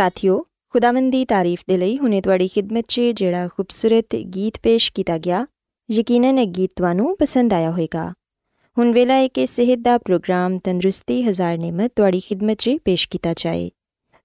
ساتھیو 0.00 0.38
خداون 0.74 1.10
کی 1.10 1.24
تاریف 1.28 1.64
کے 1.64 1.76
لیے 1.76 2.60
تمت 2.60 2.88
چا 2.88 3.46
خوبصورت 3.56 4.14
گیت 4.34 4.62
پیش 4.62 4.92
کیا 4.92 5.16
گیا 5.24 5.44
یقیناً 5.88 6.36
گیت 6.56 6.82
پسند 7.18 7.52
آیا 7.52 7.70
ہوئے 7.70 7.86
گا 7.94 8.12
ہوں 8.76 8.92
ویلا 8.94 9.26
صحت 9.48 9.84
کا 9.84 9.96
پروگرام 9.98 10.58
تندرستی 10.58 11.28
ہزار 11.28 11.56
نعمت 11.56 12.00
خدمت 12.28 12.62
سے 12.62 12.76
پیش 12.84 13.08
کیا 13.08 13.32
جائے 13.36 13.68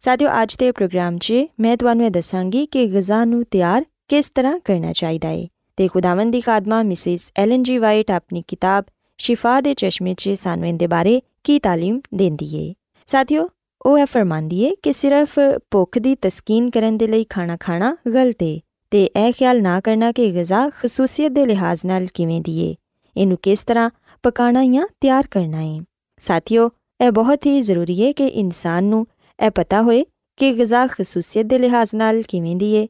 ساتھیوں 0.04 0.31
اج 0.33 0.57
کے 0.57 0.72
پروگرام 0.72 1.18
سے 1.18 1.45
میں 1.57 1.75
تسای 2.13 2.66
کہ 2.66 2.88
غزہ 2.94 3.24
تیار 3.50 3.81
کس 4.07 4.33
طرح 4.33 4.56
کرنا 4.63 4.94
چاہیے 4.94 5.88
خداون 5.88 6.31
کی 6.31 6.42
خاطمہ 6.42 6.81
مسز 6.83 7.31
ایلن 7.36 7.63
جی 7.63 7.78
وائٹ 7.78 8.12
اپنی 8.12 8.42
کتاب 8.42 8.83
شفا 9.19 9.60
کے 9.63 9.74
چشمے 9.74 10.13
سے 10.24 10.36
سنوں 10.36 10.88
بارے 10.88 11.19
کی 11.44 11.60
تعلیم 11.60 12.00
دینی 12.12 12.54
ہے 12.54 12.74
ساتھیوں 13.07 13.48
وہ 13.86 14.00
یہ 14.00 14.06
فرماندی 14.12 14.66
ہے 14.66 14.70
کہ 14.84 14.92
صرف 14.92 15.40
بوک 15.72 15.98
کی 16.04 16.16
تسکین 16.16 16.70
کرنے 16.70 17.24
کھانا 17.30 17.56
کھانا 17.60 17.96
غلط 18.06 18.44
ہے 18.44 18.58
تو 18.92 18.98
یہ 18.98 19.32
خیال 19.40 19.64
نہ 19.64 19.80
کرنا 19.84 20.12
کہ 20.16 20.32
غذا 20.36 20.68
خصوصیت 20.80 21.32
کے 21.36 21.46
لحاظ 21.46 21.86
کی 22.14 22.26
ہے 22.26 22.74
یہ 23.16 23.36
کس 23.42 23.66
طرح 23.66 23.88
پکا 24.22 24.52
یا 24.64 24.82
تیار 25.02 25.22
کرنا 25.32 25.62
ہے 25.62 25.78
ساتھیوں 26.20 26.70
یہ 27.00 27.10
بہت 27.10 27.46
ہی 27.46 27.62
ضروری 27.62 28.06
ہے 28.06 28.14
کہ 28.14 28.30
انسانوں 28.34 29.06
یہ 29.40 29.50
پتا 29.50 29.80
ہوئے 29.80 30.04
کہ 30.38 30.54
غذا 30.58 30.86
خصوصیت 30.92 31.50
کے 31.50 31.58
لحاظ 31.58 31.94
نال 31.94 32.22
کی 32.22 32.40
ہے 32.62 32.86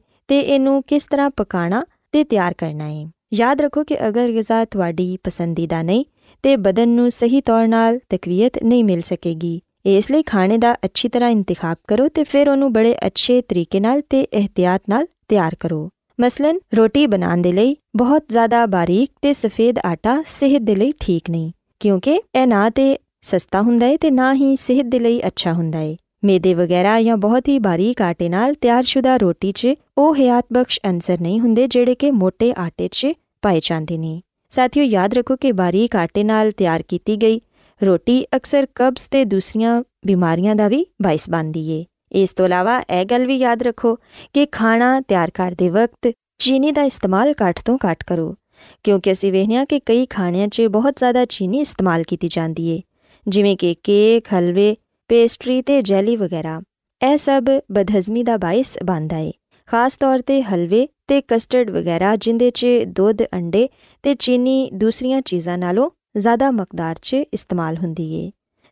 کس 0.86 1.08
طرح 1.08 1.28
پکا 1.36 1.68
کرنا 2.58 2.88
ہے 2.88 3.04
یاد 3.30 3.60
رکھو 3.60 3.84
کہ 3.84 3.98
اگر 4.00 4.30
غذا 4.36 4.64
تھوڑی 4.70 5.16
پسندیدہ 5.22 5.82
نہیں 5.82 6.02
تو 6.42 6.56
بدن 6.56 7.10
صحیح 7.10 7.40
طور 7.44 7.66
تقویت 8.08 8.62
نہیں 8.62 8.82
مل 8.82 9.00
سکے 9.00 9.34
گی 9.42 9.58
اس 9.88 10.10
لیے 10.10 10.22
کھانے 10.22 10.58
کا 10.62 10.74
اچھی 10.82 11.08
طرح 11.08 11.30
انتخاب 11.30 11.86
کرو 11.86 12.08
تو 12.08 12.22
پھر 12.30 12.48
انہوں 12.48 12.70
بڑے 12.70 12.92
اچھے 13.02 13.42
طریقے 13.48 13.80
سے 14.10 14.24
احتیاط 14.32 14.90
تیار 15.28 15.52
کرو۔ 15.52 15.88
مثلاً، 16.18 16.56
روٹی 16.76 17.06
بناؤ 17.06 17.36
لیے 17.52 17.74
بہت 17.98 18.32
زیادہ 18.32 18.64
باریک 18.70 19.26
سفید 19.36 19.78
آٹا 19.84 20.20
صحت 20.30 20.70
ٹھیک 21.00 21.30
نہیں، 21.30 21.50
کیونکہ 21.80 22.18
یہ 22.34 22.46
نہ 22.46 22.68
تو 22.74 22.82
سستا 23.32 23.60
ہوں 23.60 23.78
نہ 24.10 24.32
ہی 24.34 24.54
صحت 24.66 24.92
کے 24.92 24.98
لیے 24.98 25.20
اچھا 25.20 25.52
ہوں 25.52 25.72
میدے 26.22 26.54
وغیرہ 26.54 26.98
یا 27.00 27.14
بہت 27.14 27.48
ہی 27.48 27.58
باریک 27.58 28.02
آٹے 28.02 28.28
تیار 28.60 28.82
شدہ 28.82 29.16
روٹی 29.20 29.52
چیات 29.52 30.52
بخش 30.52 30.80
انسر 30.84 31.14
نہیں 31.20 31.40
ہوں 31.40 31.56
جہے 31.70 31.94
کہ 31.94 32.10
موٹے 32.10 32.52
آٹے 32.56 32.88
سے 32.92 33.12
پائے 33.42 33.60
جاتے 33.62 33.96
ہیں 33.96 34.20
ساتھیوں 34.52 34.86
یاد 34.86 35.16
رکھو 35.16 35.36
کہ 35.36 35.52
باریک 35.52 35.96
آٹے 35.96 36.22
تیار 36.56 36.80
کی 36.80 36.98
گئی 37.20 37.38
روٹی 37.80 38.24
اکثر 38.32 38.64
قبض 38.74 39.02
سے 39.02 39.24
دوسری 39.24 39.64
بیماریاں 40.06 40.54
کا 40.58 40.68
بھی 40.68 40.84
باعث 40.98 41.28
بنتی 41.28 41.72
ہے 41.72 41.84
اس 42.10 42.34
تو 42.34 42.44
علاوہ 42.44 42.80
یہ 42.88 43.04
گل 43.10 43.26
بھی 43.26 43.38
یاد 43.38 43.62
رکھو 43.62 43.96
کہ 44.34 44.46
کھانا 44.50 45.00
تیار 45.08 45.28
کرتے 45.34 45.70
وقت 45.70 46.06
چینی 46.38 46.72
کا 46.76 46.82
استعمال 46.82 47.32
کٹھ 47.36 47.64
تو 47.64 47.76
کٹھ 47.76 48.04
کرو 48.04 48.32
کیوںکہ 48.82 49.10
اِسی 49.10 49.30
وا 49.30 49.64
کہ 49.68 49.78
کئی 49.84 50.06
کھانے 50.06 50.46
سے 50.56 50.68
بہت 50.68 50.94
زیادہ 51.00 51.24
چینی 51.28 51.60
استعمال 51.60 52.02
کی 52.02 52.28
جاتی 52.28 52.74
ہے 52.74 52.80
جمع 53.26 53.54
کہ 53.60 53.74
کیک 53.82 54.34
حلوے 54.34 54.74
پیسٹری 55.08 55.60
جیلی 55.84 56.16
وغیرہ 56.16 56.58
یہ 57.02 57.16
سب 57.16 57.42
بدہضمی 57.68 58.24
کا 58.24 58.36
باعث 58.36 58.78
بنتا 58.80 59.16
ہے 59.16 59.30
خاص 59.66 59.98
طور 59.98 60.18
پہ 60.26 60.40
حلوے 60.52 60.86
کسٹرڈ 61.26 61.70
وغیرہ 61.70 62.14
جنہیں 62.20 62.50
چھدھ 62.50 63.22
انڈے 63.32 63.66
چینی 64.18 64.68
دوسری 64.72 65.12
چیزوں 65.24 65.56
نالوں 65.56 65.88
زیادہ 66.24 66.50
مقدار 66.50 66.94
سے 67.04 67.22
استعمال 67.32 67.76
ہوں 67.76 67.94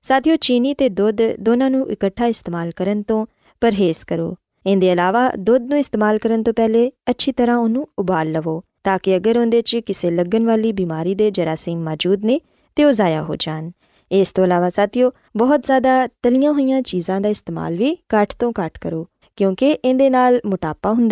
ساتھیوں 0.04 0.36
چینی 0.36 0.74
تو 0.74 0.86
دھد 0.88 1.20
دونوں 1.46 1.84
اکٹھا 1.90 2.24
استعمال 2.24 2.70
کرنے 2.70 3.12
پرہیز 3.62 4.04
کرو۔ 4.04 4.32
یہ 4.64 4.92
علاوہ 4.92 5.28
دھدھوں 5.36 5.78
استعمال 5.78 6.18
کرنے 6.18 6.52
پہلے 6.52 6.88
اچھی 7.06 7.32
طرح 7.32 7.58
انہوں 7.62 7.84
ابال 7.98 8.28
لو، 8.28 8.60
تاکہ 8.84 9.14
اگر 9.16 9.36
اندر 9.36 9.60
چیز 9.60 9.82
کسی 9.86 10.10
لگن 10.10 10.46
والی 10.46 10.72
بیماری 10.72 11.14
کے 11.18 11.30
جراثیم 11.30 11.84
موجود 11.84 12.24
نے 12.24 12.38
تو 12.76 12.82
وہ 12.82 12.92
ضائع 12.92 13.20
ہو 13.20 13.34
جان۔ 13.40 13.70
اس 14.10 14.32
علاوہ 14.44 14.68
ساتھیوں 14.76 15.10
بہت 15.38 15.60
زیادہ 15.66 15.94
تلیاں 16.22 16.52
ہوئی 16.52 16.82
چیزوں 16.86 17.20
کا 17.22 17.28
استعمال 17.28 17.76
بھی 17.76 17.94
کٹھ 18.08 18.36
تو 18.38 18.50
کٹھ 18.52 18.80
کرو 18.80 19.04
کیوںکہ 19.38 19.76
اندر 19.82 20.38
موٹاپا 20.44 20.90
ہوں 20.90 21.08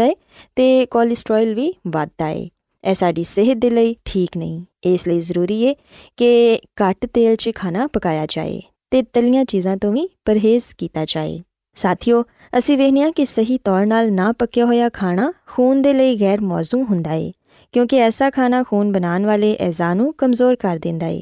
کولسٹرول 0.90 1.54
بھی 1.54 1.70
بدھتا 1.84 2.28
ہے۔ 2.28 2.46
یہ 2.84 2.94
ساری 2.94 3.24
صحت 3.24 3.62
کے 3.62 3.70
لیے 3.70 3.94
ٹھیک 4.04 4.36
نہیں 4.36 4.60
اس 4.82 5.06
لیے 5.06 5.20
ضروری 5.20 5.66
ہے 5.66 5.74
کہ 6.16 6.58
کٹ 6.74 7.06
تیل 7.12 7.34
سے 7.44 7.52
کھانا 7.52 7.86
پکایا 7.92 8.26
جائے 8.30 8.60
تو 8.90 9.00
تلیاں 9.12 9.44
چیزوں 9.44 9.76
تو 9.76 9.92
بھی 9.92 10.06
پرہیز 10.24 10.74
کیا 10.74 11.04
جائے 11.08 11.38
ساتھیوں 11.76 12.22
اِسی 12.52 12.76
وی 12.76 12.90
کہ 13.16 13.24
صحیح 13.24 13.56
طور 13.62 13.86
پکیا 14.38 14.64
ہوا 14.64 14.88
کھانا 14.92 15.30
خون 15.46 15.84
دل 15.84 16.16
غیر 16.20 16.40
موزوں 16.40 16.84
ہوں 16.90 17.02
کیونکہ 17.72 18.02
ایسا 18.02 18.28
کھانا 18.34 18.62
خون 18.68 18.92
بنا 18.92 19.18
والے 19.24 19.56
اعضاء 19.60 19.94
کمزور 20.16 20.54
کر 20.54 20.78
دیا 20.84 21.06
ہے 21.06 21.20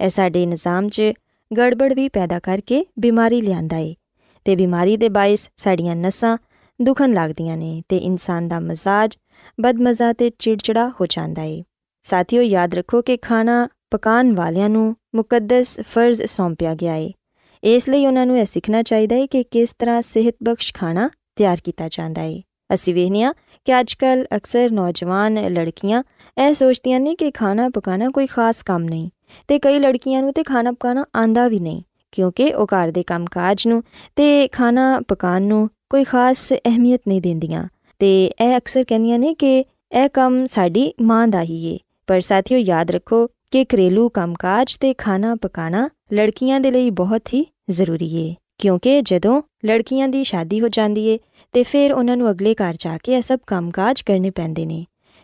یہ 0.00 0.08
سارے 0.08 0.46
نظام 0.46 0.88
چڑبڑ 0.88 1.92
بھی 1.94 2.08
پیدا 2.08 2.38
کر 2.42 2.60
کے 2.66 2.82
بیماری 2.96 3.40
لیا 3.40 3.60
بماری 4.46 4.96
کے 4.96 5.08
باعث 5.08 5.48
سڈیاں 5.64 5.94
نسل 5.94 6.34
دکھن 6.78 7.10
لگتی 7.10 7.48
ہیں 7.48 7.80
تو 7.88 7.96
انسان 8.00 8.48
کا 8.48 8.58
مزاج 8.58 9.18
بد 9.58 9.80
مزہ 9.80 10.12
سے 10.18 10.30
چڑچڑا 10.38 10.88
ہو 11.00 11.06
جاتا 11.06 11.42
ہے 11.42 11.60
ساتھیوں 12.08 12.44
یاد 12.44 12.74
رکھو 12.74 13.02
کہ 13.02 13.16
کھانا 13.22 13.66
پکاؤ 13.90 14.22
والی 14.36 14.68
نقدس 14.68 15.80
فرض 15.92 16.22
سونپیا 16.28 16.74
گیا 16.80 16.94
ہے 16.94 17.08
اس 17.62 17.88
لیے 17.88 18.06
انہوں 18.06 18.24
نے 18.24 18.38
یہ 18.38 18.44
سیکھنا 18.52 18.82
چاہیے 18.82 19.26
کہ 19.26 19.42
کس 19.50 19.76
طرح 19.78 20.00
صحت 20.12 20.42
بخش 20.42 20.72
کھانا 20.72 21.08
تیار 21.36 21.56
کیا 21.56 21.88
جا 21.90 22.08
رہا 22.16 22.22
ہے 22.22 22.40
اِسی 22.70 22.92
ویچنے 22.92 23.24
کہ 23.64 23.72
اج 23.72 23.96
کل 23.96 24.22
اکثر 24.30 24.66
نوجوان 24.70 25.34
لڑکیاں 25.34 26.02
یہ 26.36 26.52
سوچتی 26.54 26.92
ہیں 26.92 27.14
کہ 27.14 27.30
کھانا 27.34 27.68
پکانا 27.74 28.10
کوئی 28.14 28.26
خاص 28.26 28.62
کام 28.62 28.82
نہیں 28.82 29.08
تو 29.48 29.54
کئی 29.62 29.78
لڑکیاں 29.78 30.22
تو 30.36 30.42
کھانا 30.46 30.72
پکانا 30.72 31.02
آتا 31.12 31.48
بھی 31.48 31.58
نہیں 31.58 31.80
کیوں 32.12 32.30
کہ 32.30 32.54
وہ 32.54 32.66
گھر 32.70 32.90
کے 32.94 33.02
کام 33.02 33.24
کاج 33.24 33.68
نا 33.68 34.98
پکاؤ 35.08 35.66
کوئی 35.90 36.04
خاص 36.04 36.52
اہمیت 36.64 37.06
نہیں 37.06 37.34
دیا 37.34 37.62
تو 38.00 38.06
یہ 38.06 38.28
اکثر 38.40 38.82
کہہدی 38.82 39.16
نے 39.16 39.34
کہ 39.34 39.62
یہ 39.90 40.08
کام 40.12 40.46
ساری 40.46 40.90
ماں 41.00 41.26
کا 41.32 41.42
ہی 41.42 41.72
ہے 41.72 41.76
پر 42.08 42.20
ساتھیوں 42.20 42.60
یاد 42.66 42.90
رکھو 42.90 43.26
کہ 43.52 43.64
گھریلو 43.72 44.08
کام 44.08 44.34
کاج 44.34 44.78
تو 44.78 44.86
کھانا 44.98 45.34
پکا 45.42 45.68
لڑکیاں 46.10 46.60
بہت 46.96 47.34
ہی 47.34 47.42
ضروری 47.68 48.28
ہے 48.28 48.34
کیوںکہ 48.58 49.00
جدو 49.06 49.40
لڑکیاں 49.62 50.08
کی 50.08 50.24
شادی 50.24 50.60
ہو 50.60 50.68
جاتی 50.68 51.12
ہے 51.12 51.16
تو 51.50 51.60
پھر 51.70 51.92
انہوں 51.96 52.28
اگلے 52.28 52.54
گھر 52.58 52.72
جا 52.78 52.96
کے 53.04 53.12
یہ 53.12 53.20
سب 53.20 53.36
کام 53.46 53.70
کاج 53.70 54.04
کرنے 54.04 54.30
پہ 54.30 54.64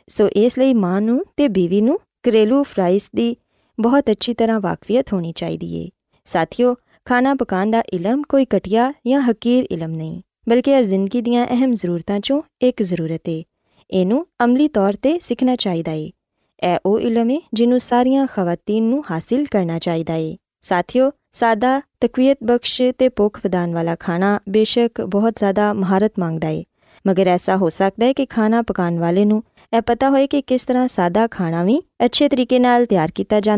سو 0.08 0.26
اس 0.34 0.58
لیے 0.58 0.74
ماں 0.74 1.00
بیوی 1.38 1.80
نیلو 1.80 2.62
فرائز 2.62 3.10
کی 3.10 3.34
بہت 3.78 4.08
اچھی 4.08 4.34
طرح 4.34 4.58
واقفیت 4.62 5.12
ہونی 5.12 5.32
چاہیے 5.32 5.88
ساتھیوں 6.24 6.74
کھانا 7.04 7.34
پکاؤ 7.38 7.70
کا 7.70 7.80
علم 7.92 8.22
کوئی 8.22 8.44
کٹییا 8.44 8.90
یا 9.04 9.20
حقیق 9.28 9.72
نہیں 9.72 10.25
بلکہ 10.46 10.70
یہ 10.70 10.82
زندگی 10.82 11.20
دیا 11.20 11.44
اہم 11.50 11.74
ضرورتوں 11.74 12.18
چوں 12.20 12.40
ایک 12.60 12.82
ضرورت 12.84 13.28
ہے۔ 13.28 13.42
یہ 13.90 14.22
عملی 14.38 14.68
طور 14.68 14.92
پہ 15.02 15.16
سیکھنا 15.22 15.56
چاہیے 15.56 16.10
یہ 16.62 17.38
جنوں 17.52 17.78
ساریا 17.78 18.24
خواتین 18.34 19.00
حاصل 19.10 19.44
کرنا 19.44 19.78
چاہیے 19.78 20.36
ساتھیوں 20.62 21.10
سدا 21.32 21.78
تقویت 21.98 22.42
بخش 22.42 22.82
پوکھ 23.16 23.40
وداؤن 23.44 23.74
والا 23.74 23.94
کھانا 23.98 24.38
بے 24.46 24.64
شک 24.64 25.00
بہت 25.00 25.32
زیادہ 25.40 25.72
مہارت 25.72 26.18
مانگتا 26.18 26.48
ہے۔ 26.48 26.62
مگر 27.04 27.26
ایسا 27.26 27.56
ہو 27.60 27.70
سکتا 27.70 28.04
ہے 28.06 28.14
کہ 28.14 28.26
کھانا 28.28 28.62
پکاؤ 28.62 28.98
والے 28.98 29.24
نت 29.24 30.04
ہوئے 30.08 30.26
کہ 30.26 30.40
کس 30.46 30.66
طرح 30.66 30.86
سادہ 30.90 31.26
کھانا 31.30 31.64
بھی 31.64 31.80
اچھے 31.98 32.28
طریقے 32.28 32.58
تیار 32.84 33.08
کیا 33.08 33.40
جا 33.40 33.56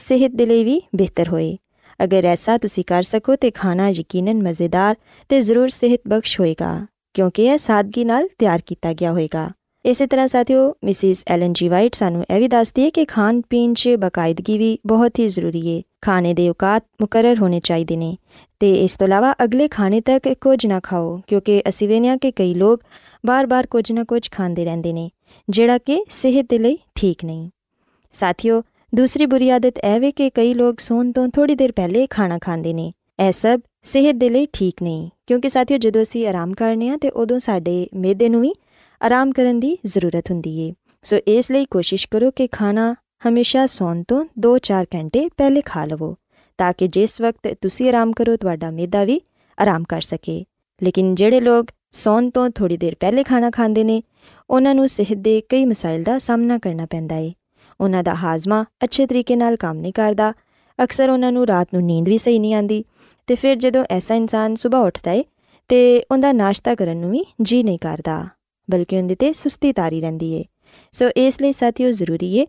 صحت 0.00 0.36
بھی 0.64 0.80
بہتر 0.92 1.28
ہوئے۔ 1.28 1.56
اگر 1.98 2.24
ایسا 2.24 2.56
تصویر 2.62 2.88
کر 2.88 3.02
سکو 3.02 3.36
تو 3.36 3.48
کھانا 3.54 3.88
یقیناً 3.88 4.42
مزےدار 4.42 4.94
تو 5.28 5.40
ضرور 5.40 5.68
صحت 5.68 6.08
بخش 6.08 6.40
ہوئے 6.40 6.54
گا، 6.60 6.84
کیونکہ 7.12 7.42
یہ 7.42 7.56
سادگی 7.56 8.04
نال 8.04 8.26
تیار 8.38 8.58
کیا 8.58 8.92
گیا 9.00 9.10
ہوئے 9.10 9.28
گا۔ 9.34 9.48
اسی 9.84 10.06
طرح 10.06 10.26
ساتھیوں 10.26 10.72
مسز 10.82 11.22
ایلن 11.26 11.52
جی 11.52 11.68
وائٹ 11.68 11.94
سانو 11.94 12.20
یہ 12.28 12.38
بھی 12.38 12.48
دس 12.48 12.76
دی 12.76 12.82
ہے 12.82 12.90
کہ 12.90 13.04
کھان 13.08 13.40
پی 13.48 13.96
باقاعدگی 13.96 14.58
بھی 14.58 14.76
بہت 14.88 15.18
ہی 15.18 15.28
ضروری 15.28 15.76
ہے۔ 15.76 15.80
کھانے 16.02 16.34
کے 16.34 16.48
اوقات 16.48 16.82
مقرر 17.00 17.34
ہونے 17.40 17.60
چاہیے 17.60 18.14
تو 18.60 18.66
اس 18.66 18.96
طلاق 18.98 19.24
اگلے 19.38 19.68
کھانے 19.68 20.00
تک 20.00 20.28
کچھ 20.40 20.66
نہ 20.66 20.74
کھاؤ، 20.82 21.16
کیونکہ 21.26 21.62
اِسی 21.64 21.86
وہ 21.86 22.16
کہ 22.22 22.30
کئی 22.30 22.54
لوگ 22.54 22.78
بار 23.24 23.44
بار 23.44 23.64
کچھ 23.70 23.92
نہ 23.92 24.00
کچھ 24.08 24.30
کھانے 24.30 24.64
رنگ 24.64 24.86
نے 24.86 25.08
جہاں 25.52 25.78
کہ 25.86 26.02
صحت 26.10 26.54
ٹھیک 26.94 27.24
نہیں۔ 27.24 27.48
ساتھیوں 28.12 28.62
دوسری 28.96 29.26
بری 29.26 29.50
عادت 29.50 29.78
یہ 29.84 30.10
کہ 30.10 30.30
کئی 30.34 30.52
لوگ 30.54 30.74
سو 30.78 31.02
تو 31.14 31.24
تھوڑی 31.34 31.54
دیر 31.54 31.70
پہلے 31.72 32.06
کھانا 32.10 32.38
کھانے 32.42 32.72
ہیں 32.72 32.90
یہ 33.18 33.30
سب، 33.34 33.58
صحت 33.84 34.20
کے 34.20 34.28
لیے 34.28 34.46
ٹھیک 34.52 34.82
نہیں۔ 34.82 35.08
کیونکہ 35.28 35.48
ساتھی 35.48 35.78
جدو 35.78 36.00
آرام 36.28 36.52
کرنے 36.52 36.88
ہاں 36.88 36.96
تو 36.96 37.08
ادو 37.14 37.38
سڈے 37.38 37.84
میدے 37.92 38.28
کو 38.28 38.40
بھی 38.40 38.50
آرام 39.00 39.30
کرنے 39.30 39.60
کی 39.60 39.74
ضرورت 39.84 40.30
ہوں 40.30 40.42
سو 41.04 41.16
اس 41.26 41.50
لیے 41.50 41.64
کوشش 41.70 42.06
کرو 42.08 42.30
کہ 42.30 42.46
کھانا 42.52 42.92
ہمیشہ 43.24 43.66
سو 43.70 43.92
تو 44.08 44.22
دو 44.34 44.58
چار 44.58 44.84
گھنٹے 44.92 45.26
پہلے 45.36 45.60
کھا 45.64 45.84
لو، 45.86 46.14
تاکہ 46.58 46.86
جس 46.86 47.20
وقت 47.20 47.46
تُسی 47.60 47.88
آرام 47.88 48.12
کرو 48.12 48.36
تو 48.36 48.70
میدا 48.70 49.04
بھی 49.04 49.18
آرام 49.58 49.84
کر 49.84 50.00
سکے۔ 50.00 50.42
لیکن 50.80 51.14
جہے 51.14 51.40
لوگ 51.40 51.64
سون 51.92 52.30
تو 52.30 52.48
تھوڑی 52.54 52.76
دیر 52.76 52.92
پہلے 53.00 53.22
کھانا 53.24 53.50
کھانے 53.54 54.00
انہت 54.48 55.00
کے 55.20 55.40
کئی 55.48 55.64
مسائل 55.64 56.04
کا 56.04 56.18
سامنا 56.18 56.58
کرنا 56.62 56.86
پہنتا 56.90 57.14
ہے 57.14 57.41
انہوں 57.80 58.02
کا 58.04 58.12
ہاضمہ 58.22 58.54
اچھے 58.80 59.06
طریقے 59.06 59.36
کام 59.60 59.76
نہیں 59.76 59.92
کرتا 59.92 60.32
اکثر 60.78 61.08
انہوں 61.08 61.46
رات 61.48 61.70
کو 61.70 61.80
نیند 61.80 62.08
بھی 62.08 62.18
صحیح 62.18 62.40
نہیں 62.40 62.54
آتی 62.54 62.82
تو 63.26 63.34
پھر 63.40 63.54
جب 63.54 63.72
ایسا 63.88 64.14
انسان 64.14 64.56
صبح 64.56 64.86
اٹھتا 64.86 65.10
ہے 65.10 65.22
تو 65.66 65.74
انہیں 66.10 66.32
ناشتہ 66.32 66.70
کرنے 66.78 67.06
بھی 67.06 67.22
جی 67.38 67.62
نہیں 67.62 67.78
کرتا 67.78 68.24
بلکہ 68.68 68.96
اندر 68.96 69.32
سستی 69.36 69.72
تاری 69.72 70.00
رہ 70.00 70.42
سو 70.92 71.06
اس 71.16 71.40
لیے 71.40 71.52
ساتیوں 71.52 71.92
ضروری 71.92 72.40
ہے 72.40 72.44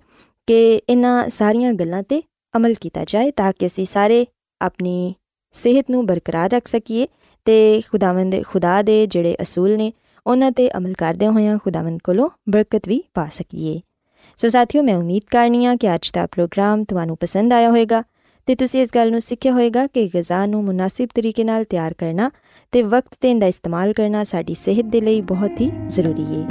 کہ 0.48 0.80
انہیں 0.88 1.30
سارا 1.30 1.72
گلوں 1.80 2.02
پہ 2.10 2.20
عمل 2.54 2.74
کیا 2.74 3.04
جائے 3.08 3.32
تاکہ 3.32 3.66
اِسی 3.66 3.86
سارے 3.86 4.24
اپنی 4.60 5.14
صحت 5.54 5.90
نرقرار 5.90 6.54
رکھ 6.54 6.70
سکیے 6.70 7.06
تو 7.44 7.52
خداو 7.92 8.18
خدا 8.48 8.82
کے 8.86 9.06
جڑے 9.10 9.36
اصول 9.40 9.72
نے 9.72 9.92
انہوں 10.26 10.52
پہ 10.52 10.68
عمل 10.74 10.94
کردیا 10.94 11.30
ہوا 11.30 11.58
خداون 11.66 11.98
کو 11.98 12.30
برکت 12.48 12.88
بھی 12.88 13.02
پا 13.14 13.26
سکیے 13.34 13.93
ਸੋ 14.38 14.50
ਸਾਥੀਓ 14.50 14.84
ਮੈਂ 14.84 14.96
ਉਮੀਦ 14.96 15.24
ਕਰਨੀ 15.32 15.66
ਆ 15.66 15.76
ਕਿ 15.76 15.94
ਅੱਜ 15.96 16.12
ਦਾ 16.16 16.26
ਪ੍ਰੋਗਰਾਮ 16.26 16.84
ਤੁਹਾਨੂੰ 16.84 17.18
ਪਸੰਦ 17.18 17.54
ਆਇਆ 17.54 17.70
ਹੋਵੇਗਾ 17.70 18.04
ਤੇ 18.48 18.56
ਤੁਸੀਂ 18.56 18.82
ਇਸ 18.82 18.90
ਗੱਲ 18.96 19.12
ਨੂੰ 19.12 19.22
ਸਿੱਖਿਆ 19.22 19.52
ਹੋਵੇਗਾ 19.52 19.86
ਕਿ 19.88 20.10
ਗਿਜ਼ਾ 20.14 20.46
ਨੂੰ 20.46 20.64
ਮੁਨਾਸਿਬ 20.64 21.10
ਤਰੀਕੇ 21.16 21.44
ਨਾਲ 21.44 21.64
ਤਿਆਰ 21.64 21.94
ਕਰਨਾ 21.94 22.32
ਤੇ 22.72 22.82
ਵਕਤ 22.82 23.16
ਤੇ 23.22 23.32
ਇਹਦਾ 23.32 23.48
ਇਸਤੇਮਾਲ 23.48 23.94
ਕਰਨਾ 23.94 24.24
ਸਾਡੀ 24.24 24.54
ਸਿਹਤ 24.54 24.86
ਦੇ 24.86 25.02
ਲਈ 25.02 25.22
ਬਹੁਤ 25.22 25.62
ਹੀ 25.62 25.72
ਜ਼ਰੂਰੀ 25.88 26.26
ਹੈ 26.26 26.48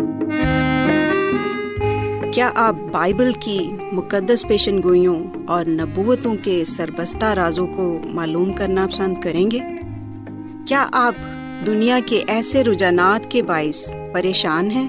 کیا 2.35 2.47
آپ 2.57 2.77
بائبل 2.93 3.31
کی 3.41 3.57
مقدس 3.93 4.45
پیشن 4.47 4.79
گوئیوں 4.85 5.17
اور 5.47 5.67
نبوتوں 5.71 6.35
کے 6.43 6.65
سربستہ 6.67 7.33
رازوں 7.35 7.67
کو 7.67 7.89
معلوم 8.15 8.53
کرنا 8.53 8.87
پسند 8.87 9.21
کریں 9.23 9.51
گے 9.51 9.59
کیا 10.67 10.87
آپ 10.93 11.15
دنیا 11.67 11.99
کے 12.07 12.23
ایسے 12.29 12.65
رجحانات 12.65 13.31
کے 13.31 13.43
باعث 13.43 13.85
پریشان 14.13 14.71
ہیں 14.71 14.89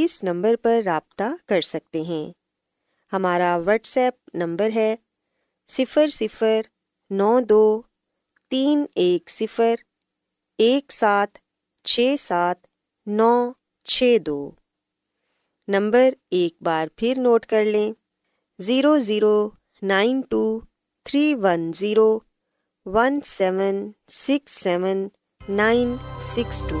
اس 0.00 0.22
نمبر 0.22 0.56
پر 0.56 0.80
رابطہ 0.84 1.22
کر 1.46 1.60
سکتے 1.60 2.00
ہیں۔ 2.00 2.32
ہمارا 3.12 3.56
واٹس 3.56 3.96
ایپ 3.96 4.14
نمبر 4.34 4.70
ہے 4.74 4.94
صفر 5.68 6.08
صفر 6.08 6.60
نو 7.10 7.40
دو 7.40 7.82
تین 8.50 8.84
ایک 8.94 9.30
صفر 9.30 9.74
ایک 10.58 10.92
سات 10.92 11.38
چھ 11.84 12.14
سات 12.18 12.56
نو 13.06 13.52
چھ 13.84 14.16
دو۔ 14.26 14.50
نمبر 15.68 16.10
ایک 16.30 16.62
بار 16.62 16.86
پھر 16.96 17.14
نوٹ 17.16 17.46
کر 17.46 17.64
لیں۔ 17.64 17.92
Zero 18.58 18.98
zero 18.98 19.50
nine 19.82 20.20
two 20.20 20.60
three 21.04 21.34
one 21.34 21.72
zero 21.72 22.18
one 22.86 23.20
seven 23.24 23.90
six 24.08 24.52
seven 24.52 25.08
nine 25.48 25.96
six 26.18 26.62
two. 26.68 26.80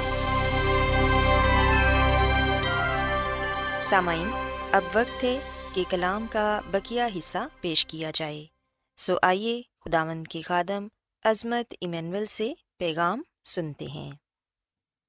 سامعین، 3.91 4.29
اب 4.71 4.81
وقت 4.93 5.23
ہے 5.23 5.39
کہ 5.73 5.83
کلام 5.89 6.25
کا 6.31 6.59
بقیہ 6.71 7.01
حصہ 7.17 7.37
پیش 7.61 7.85
کیا 7.85 8.11
جائے۔ 8.13 8.45
سو 8.97 9.15
آئیے 9.21 9.61
خداون 9.85 10.23
کے 10.23 10.41
خادم 10.41 10.87
عظمت 11.23 11.73
ایمینول 11.81 12.25
سے 12.25 12.53
پیغام 12.77 13.21
سنتے 13.45 13.85
ہیں۔ 13.85 14.11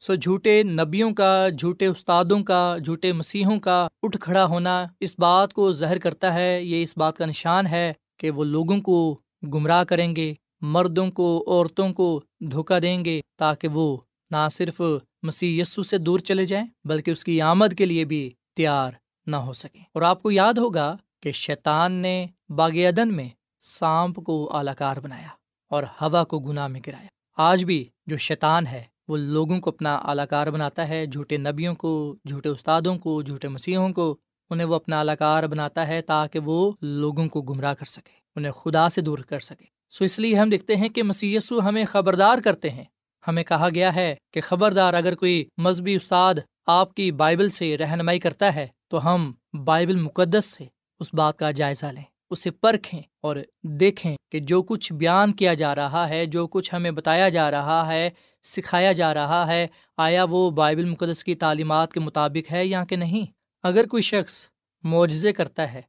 سو 0.01 0.15
جھوٹے 0.15 0.63
نبیوں 0.63 1.15
کا، 1.15 1.49
جھوٹے 1.49 1.87
استادوں 1.87 2.43
کا، 2.45 2.77
جھوٹے 2.85 3.13
مسیحوں 3.13 3.61
کا 3.61 3.89
اٹھ 4.03 4.17
کھڑا 4.21 4.45
ہونا 4.45 4.85
اس 5.01 5.15
بات 5.19 5.53
کو 5.53 5.73
زہر 5.73 5.99
کرتا 5.99 6.35
ہے، 6.35 6.63
یہ 6.63 6.83
اس 6.83 6.97
بات 6.97 7.17
کا 7.17 7.27
نشان 7.27 7.67
ہے 7.67 7.93
کہ 8.19 8.31
وہ 8.31 8.45
لوگوں 8.45 8.81
کو 8.81 9.21
گمراہ 9.43 9.85
کریں 9.85 10.17
گے، 10.17 10.35
مردوں 10.61 11.11
کو، 11.11 11.45
عورتوں 11.47 11.93
کو 11.93 12.23
دھوکہ 12.41 12.81
دیں 12.81 13.05
گے 13.05 13.21
تاکہ 13.39 13.69
وہ 13.69 13.97
نہ 14.31 14.49
صرف 14.53 14.81
مسیح 15.23 15.63
یسو 15.63 15.83
سے 15.83 15.99
دور 15.99 16.19
چلے 16.19 16.47
جائیں، 16.47 16.67
بلکہ 16.85 17.11
اس 17.11 17.25
کی 17.25 17.41
آمد 17.43 17.79
کے 17.79 17.87
لیے 17.87 18.05
بھی 18.05 18.31
تیار 18.55 18.93
نہ 19.27 19.37
ہو 19.37 19.53
سکیں۔ 19.53 19.81
اور 19.81 20.03
آپ 20.03 20.23
کو 20.23 20.31
یاد 20.31 20.55
ہوگا 20.55 20.97
کہ 21.23 21.33
شیطان 21.33 21.93
نے 21.93 22.27
باغ 22.49 22.71
عدن 22.71 23.17
میں 23.17 23.29
سانپ 23.63 24.17
کو 24.17 24.57
اعلی 24.57 24.71
کار 24.79 24.97
بنایا 24.97 25.29
اور 25.71 25.83
ہوا 25.83 26.25
کو 26.25 26.39
گناہ 26.39 26.67
میں 26.67 26.81
گرایا۔ 26.87 27.07
آج 27.37 27.65
بھی 27.65 27.85
جو 28.07 28.17
شیطان 28.17 28.67
ہے، 28.67 28.83
وہ 29.09 29.17
لوگوں 29.17 29.61
کو 29.61 29.71
اپنا 29.71 29.95
اعلی 29.95 30.23
کار 30.31 30.47
بناتا 30.47 30.89
ہے، 30.89 31.07
جھوٹے 31.07 31.37
نبیوں 31.37 31.75
کو، 31.75 32.17
جھوٹے 32.29 32.49
استادوں 32.49 32.99
کو، 32.99 33.23
جھوٹے 33.23 33.49
مسیحوں 33.49 33.93
کو، 33.93 34.17
انہیں 34.51 34.67
وہ 34.67 34.75
اپنا 34.75 34.99
اعلی 34.99 35.13
کار 35.19 35.43
بناتا 35.43 35.89
ہے 35.89 36.03
تاکہ 36.03 36.39
وہ 36.39 36.73
لوگوں 36.83 37.29
کو 37.29 37.43
گمراہ 37.43 37.75
کر 37.75 37.85
سکے، 37.85 38.13
انہیں 38.37 38.53
خدا 38.53 38.89
سے 38.89 39.01
دور 39.01 39.19
کر 39.19 39.41
سکے۔ 39.41 39.65
سو 39.91 40.05
اس 40.05 40.19
لیے 40.19 40.35
ہم 40.35 40.51
دیکھتے 40.51 40.77
ہیں 40.77 40.89
کہ 40.89 41.03
مسی 41.03 41.39
ہمیں 41.65 41.85
خبردار 41.85 42.39
کرتے 42.45 42.71
ہیں۔ 42.71 42.85
ہمیں 43.29 43.45
کہا 43.45 43.69
گیا 43.75 43.95
ہے 43.95 44.15
کہ 44.33 44.41
خبردار 44.41 44.95
اگر 44.95 45.15
کوئی 45.15 45.45
مذہبی 45.57 45.95
استاد 45.95 46.35
آپ 46.67 46.95
کی 46.95 47.13
بائبل 47.13 47.51
سے 47.51 47.79
رہنمائی 47.79 48.19
کرتا 48.19 48.55
ہے، 48.55 48.67
تو 48.89 49.15
ہم 49.15 49.33
بائبل 49.65 49.97
مقدس 49.97 50.45
سے 50.45 50.67
اس 51.01 51.15
بات 51.15 51.39
کا 51.39 51.51
جائزہ 51.51 51.87
لیں۔ 51.87 52.03
اسے 52.31 52.51
پرکھیں 52.51 53.03
اور 53.21 53.37
دیکھیں 53.63 54.17
کہ 54.31 54.41
جو 54.41 54.63
کچھ 54.63 54.93
بیان 54.93 55.33
کیا 55.33 55.55
جا 55.55 55.75
رہا 55.75 56.09
ہے، 56.09 56.27
جو 56.27 56.47
کچھ 56.47 56.75
ہمیں 56.75 56.91
بتایا 56.91 57.29
جا 57.29 57.51
رہا 57.51 57.87
ہے، 57.87 58.11
سکھایا 58.43 58.93
جا 58.93 59.15
رہا 59.15 59.47
ہے، 59.47 59.67
آیا 59.97 60.25
وہ 60.31 60.51
بائبل 60.51 60.85
مقدس 60.85 61.25
کی 61.25 61.35
تعلیمات 61.35 61.93
کے 61.93 62.01
مطابق 62.01 62.53
ہے 62.53 62.67
یا 62.67 62.85
کہ 62.85 62.97
نہیں؟ 62.97 63.27
اگر 63.63 63.87
کوئی 63.87 64.03
شخص 64.03 64.47
معجزے 64.83 65.33
کرتا 65.33 65.73
ہے 65.73 65.83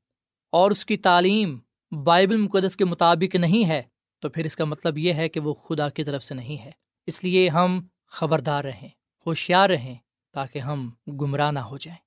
اور 0.50 0.72
اس 0.72 0.86
کی 0.86 0.98
تعلیم 0.98 1.60
بائبل 2.04 2.38
مقدس 2.38 2.76
کے 2.76 2.86
مطابق 2.86 3.36
نہیں 3.36 3.68
ہے، 3.68 3.82
تو 4.20 4.30
پھر 4.30 4.46
اس 4.46 4.56
کا 4.56 4.66
مطلب 4.66 4.98
یہ 4.98 5.14
ہے 5.14 5.30
کہ 5.30 5.40
وہ 5.40 5.54
خدا 5.54 5.90
کی 5.90 6.04
طرف 6.04 6.24
سے 6.24 6.36
نہیں 6.36 6.66
ہے۔ 6.66 6.72
اس 7.08 7.24
لیے 7.24 7.50
ہم 7.50 7.82
خبردار 8.08 8.64
رہیں، 8.64 8.90
ہوشیار 9.26 9.70
رہیں۔ 9.70 9.96
تاکہ 10.34 10.60
ہم 10.60 10.90
گمراہ 11.08 11.52
نہ 11.52 11.60
ہو 11.60 11.78
جائیں۔ 11.78 12.00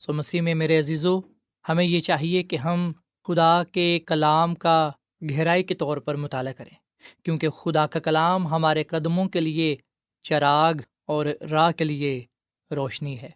سو 0.00 0.12
مسیح 0.12 0.40
میں 0.40 0.54
میرے 0.54 0.78
عزیزو، 0.78 1.20
ہمیں 1.68 1.84
یہ 1.84 2.00
چاہیے 2.00 2.42
کہ 2.42 2.56
ہم 2.56 2.92
خدا 3.26 3.64
کے 3.64 4.00
کلام 4.06 4.54
کا 4.54 4.90
گہرائی 5.30 5.62
کے 5.62 5.74
طور 5.74 5.96
پر 5.96 6.16
مطالعہ 6.16 6.52
کریں، 6.52 6.76
کیونکہ 7.24 7.48
خدا 7.48 7.86
کا 7.86 8.00
کلام 8.00 8.46
ہمارے 8.46 8.84
قدموں 8.84 9.26
کے 9.28 9.40
لیے 9.40 9.76
چراغ 10.22 10.72
اور 11.06 11.26
راہ 11.50 11.72
کے 11.72 11.84
لیے 11.84 12.22
روشنی 12.70 13.20
ہے۔ 13.20 13.30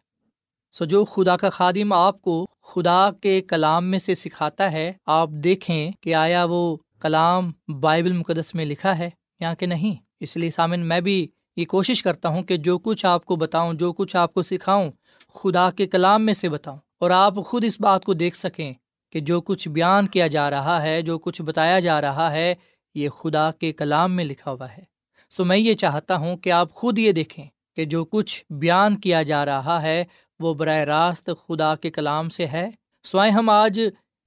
سو 0.72 0.84
جو 0.84 1.04
خدا 1.04 1.36
کا 1.36 1.50
خادم 1.50 1.92
آپ 1.92 2.22
کو 2.22 2.46
خدا 2.62 3.10
کے 3.22 3.40
کلام 3.40 3.90
میں 3.90 3.98
سے 3.98 4.14
سکھاتا 4.14 4.72
ہے، 4.72 4.92
آپ 5.06 5.28
دیکھیں 5.44 5.90
کہ 6.00 6.14
آیا 6.14 6.44
وہ 6.44 6.76
کلام 7.00 7.50
بائبل 7.80 8.12
مقدس 8.12 8.54
میں 8.54 8.64
لکھا 8.64 8.98
ہے 8.98 9.10
یا 9.40 9.54
کہ 9.54 9.66
نہیں۔ 9.66 9.94
اس 10.20 10.36
لیے 10.36 10.50
سامن 10.50 10.80
میں 10.80 11.00
بھی 11.00 11.26
یہ 11.56 11.64
کوشش 11.64 12.02
کرتا 12.02 12.28
ہوں 12.28 12.42
کہ 12.42 12.56
جو 12.56 12.78
کچھ 12.78 13.06
آپ 13.06 13.24
کو 13.24 13.36
بتاؤں، 13.36 13.74
جو 13.74 13.92
کچھ 13.92 14.16
آپ 14.16 14.34
کو 14.34 14.42
سکھاؤں، 14.42 14.90
خدا 15.34 15.70
کے 15.70 15.86
کلام 15.86 16.26
میں 16.26 16.34
سے 16.34 16.48
بتاؤں 16.48 16.78
اور 16.98 17.10
آپ 17.10 17.34
خود 17.46 17.64
اس 17.64 17.80
بات 17.80 18.04
کو 18.04 18.14
دیکھ 18.14 18.36
سکیں 18.36 18.72
کہ 19.12 19.20
جو 19.20 19.40
کچھ 19.40 19.68
بیان 19.68 20.06
کیا 20.06 20.26
جا 20.26 20.50
رہا 20.50 20.82
ہے، 20.82 21.02
جو 21.02 21.18
کچھ 21.18 21.42
بتایا 21.42 21.80
جا 21.80 22.00
رہا 22.00 22.32
ہے، 22.32 22.54
یہ 22.94 23.08
خدا 23.08 23.50
کے 23.50 23.72
کلام 23.72 24.16
میں 24.16 24.24
لکھا 24.24 24.50
ہوا 24.50 24.72
ہے۔ 24.72 24.82
سو 25.30 25.44
میں 25.44 25.56
یہ 25.56 25.74
چاہتا 25.74 26.16
ہوں 26.16 26.36
کہ 26.36 26.50
آپ 26.50 26.72
خود 26.72 26.98
یہ 26.98 27.12
دیکھیں 27.12 27.44
کہ 27.76 27.84
جو 27.84 28.04
کچھ 28.04 28.44
بیان 28.50 28.96
کیا 28.96 29.22
جا 29.22 29.44
رہا 29.44 29.82
ہے، 29.82 30.04
وہ 30.40 30.54
براہ 30.54 30.78
راست 30.78 31.30
خدا 31.48 31.74
کے 31.76 31.90
کلام 31.90 32.28
سے 32.28 32.46
ہے۔ 32.46 32.70
سوائے 33.04 33.30
ہم 33.30 33.50
آج 33.50 33.80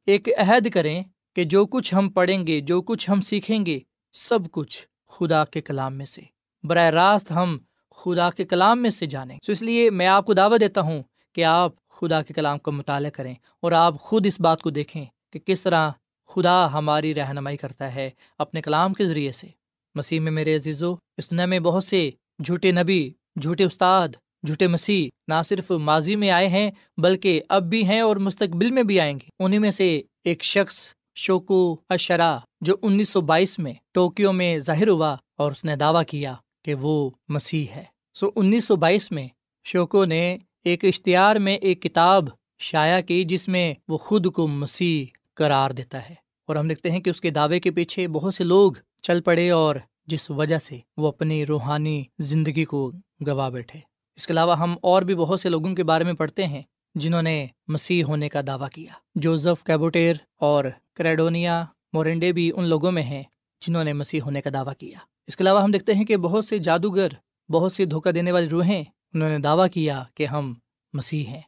ایک 0.05 0.29
عہد 0.37 0.69
کریں 0.69 1.03
کہ 1.35 1.43
جو 1.43 1.65
کچھ 1.65 1.93
ہم 1.93 2.09
پڑھیں 2.09 2.47
گے، 2.47 2.61
جو 2.61 2.81
کچھ 2.81 3.09
ہم 3.09 3.21
سیکھیں 3.21 3.65
گے، 3.65 3.79
سب 4.13 4.39
کچھ 4.51 4.87
خدا 5.07 5.45
کے 5.45 5.61
کلام 5.61 5.95
میں 5.95 6.05
سے۔ 6.05 6.21
براہ 6.63 6.89
راست 6.89 7.31
ہم 7.31 7.57
خدا 7.95 8.29
کے 8.29 8.45
کلام 8.45 8.81
میں 8.81 8.89
سے 8.89 9.05
جانیں۔ 9.05 9.37
تو 9.45 9.51
اس 9.51 9.61
لیے 9.61 9.89
میں 9.89 10.07
آپ 10.07 10.25
کو 10.25 10.33
دعوت 10.33 10.59
دیتا 10.59 10.81
ہوں 10.81 11.03
کہ 11.35 11.43
آپ 11.43 11.71
خدا 11.89 12.21
کے 12.21 12.33
کلام 12.33 12.57
کا 12.57 12.71
مطالعہ 12.71 13.09
کریں 13.09 13.35
اور 13.61 13.71
آپ 13.71 13.95
خود 13.99 14.25
اس 14.25 14.39
بات 14.39 14.61
کو 14.61 14.69
دیکھیں 14.69 15.05
کہ 15.33 15.39
کس 15.39 15.61
طرح 15.61 15.91
خدا 16.27 16.73
ہماری 16.73 17.15
رہنمائی 17.15 17.57
کرتا 17.57 17.95
ہے 17.95 18.09
اپنے 18.37 18.61
کلام 18.61 18.93
کے 18.93 19.05
ذریعے 19.05 19.31
سے۔ 19.31 19.47
مسیح 19.95 20.19
میں 20.19 20.31
میرے 20.31 20.55
عزیز 20.55 20.83
و 20.83 20.93
اس 21.17 21.31
دنیا 21.31 21.45
میں 21.45 21.59
بہت 21.59 21.83
سے 21.83 22.11
جھوٹے 22.45 22.71
نبی، 22.71 23.11
جھوٹے 23.41 23.63
استاد، 23.63 24.07
جھوٹے 24.47 24.67
مسیح 24.67 25.09
نہ 25.27 25.41
صرف 25.45 25.71
ماضی 25.71 26.15
میں 26.15 26.29
آئے 26.29 26.47
ہیں 26.47 26.71
بلکہ 26.97 27.41
اب 27.49 27.63
بھی 27.63 27.85
ہیں 27.85 28.01
اور 28.01 28.15
مستقبل 28.15 28.71
میں 28.71 28.83
بھی 28.83 28.99
آئیں 28.99 29.13
گے۔ 29.13 29.29
انہیں 29.39 29.59
میں 29.59 29.71
سے 29.71 30.01
ایک 30.23 30.43
شخص 30.43 30.93
شوکو 31.15 31.77
اشرا، 31.89 32.37
جو 32.61 32.75
انیس 32.81 33.09
سو 33.09 33.21
بائیس 33.21 33.59
میں 33.59 33.73
ٹوکیو 33.91 34.31
میں 34.31 34.59
ظاہر 34.59 34.87
ہوا 34.87 35.15
اور 35.37 35.51
اس 35.51 35.65
نے 35.65 35.75
دعویٰ 35.75 36.03
کیا۔ 36.07 36.33
کہ 36.69 36.75
وہ 36.75 37.09
مسیح 37.29 37.65
ہے۔ 37.75 37.83
سو 38.13 38.29
انیس 38.35 38.65
سو 38.65 38.75
بائیس 38.75 39.11
میں 39.11 39.27
شوکو 39.63 40.05
نے 40.05 40.37
ایک 40.63 40.85
اشتہار 40.85 41.35
میں 41.35 41.55
ایک 41.55 41.81
کتاب 41.81 42.25
شائع 42.59 43.01
کی 43.01 43.23
جس 43.23 43.47
میں 43.47 43.73
وہ 43.87 43.97
خود 43.97 44.33
کو 44.33 44.47
مسیح 44.47 45.05
قرار 45.33 45.71
دیتا 45.71 46.09
ہے۔ 46.09 46.15
اور 46.47 46.55
ہم 46.55 46.67
دیکھتے 46.67 46.91
ہیں 46.91 46.99
کہ 46.99 47.09
اس 47.09 47.21
کے 47.21 47.29
دعوے 47.29 47.59
کے 47.59 47.71
پیچھے 47.71 48.07
بہت 48.07 48.35
سے 48.35 48.43
لوگ 48.43 48.71
چل 49.01 49.21
پڑے 49.21 49.49
اور 49.49 49.75
جس 50.07 50.29
وجہ 50.29 50.57
سے 50.57 50.79
وہ 50.97 51.07
اپنی 51.07 51.45
روحانی 51.45 52.03
زندگی 52.19 52.65
کو 52.65 52.91
گوا 53.27 53.49
بیٹھے۔ 53.49 53.79
اس 54.15 54.27
کے 54.27 54.33
علاوہ 54.33 54.57
ہم 54.57 54.75
اور 54.81 55.01
بھی 55.01 55.15
بہت 55.15 55.39
سے 55.39 55.49
لوگوں 55.49 55.75
کے 55.75 55.83
بارے 55.83 56.03
میں 56.03 56.13
پڑھتے 56.13 56.47
ہیں 56.47 56.61
جنہوں 56.95 57.21
نے 57.21 57.47
مسیح 57.67 58.03
ہونے 58.03 58.29
کا 58.29 58.41
دعویٰ 58.47 58.69
کیا۔ 58.69 58.91
جوزف 59.15 59.63
کیبوٹیر 59.63 60.15
اور 60.39 60.65
کریڈونیا 60.95 61.65
مورنڈے 61.93 62.31
بھی 62.31 62.51
ان 62.55 62.63
لوگوں 62.63 62.91
میں 62.91 63.03
ہیں 63.03 63.23
جنہوں 63.67 63.83
نے 63.83 63.93
مسیح 63.93 64.21
ہونے 64.21 64.41
کا 64.41 64.49
دعویٰ 64.53 64.73
کیا۔ 64.79 64.97
اس 65.29 65.37
کے 65.37 65.43
علاوہ 65.43 65.61
ہم 65.61 65.71
دیکھتے 65.71 65.93
ہیں 65.93 66.05
کہ 66.05 66.17
بہت 66.17 66.45
سے 66.45 66.57
جادوگر، 66.57 67.07
بہت 67.51 67.73
سی 67.73 67.85
دھوکہ 67.85 68.11
دینے 68.11 68.31
والی 68.31 68.49
روحیں 68.49 68.83
انہوں 69.13 69.29
نے 69.29 69.37
دعویٰ 69.37 69.67
کیا 69.73 70.03
کہ 70.15 70.25
ہم 70.25 70.53
مسیح 70.93 71.23
ہیں۔ 71.23 71.41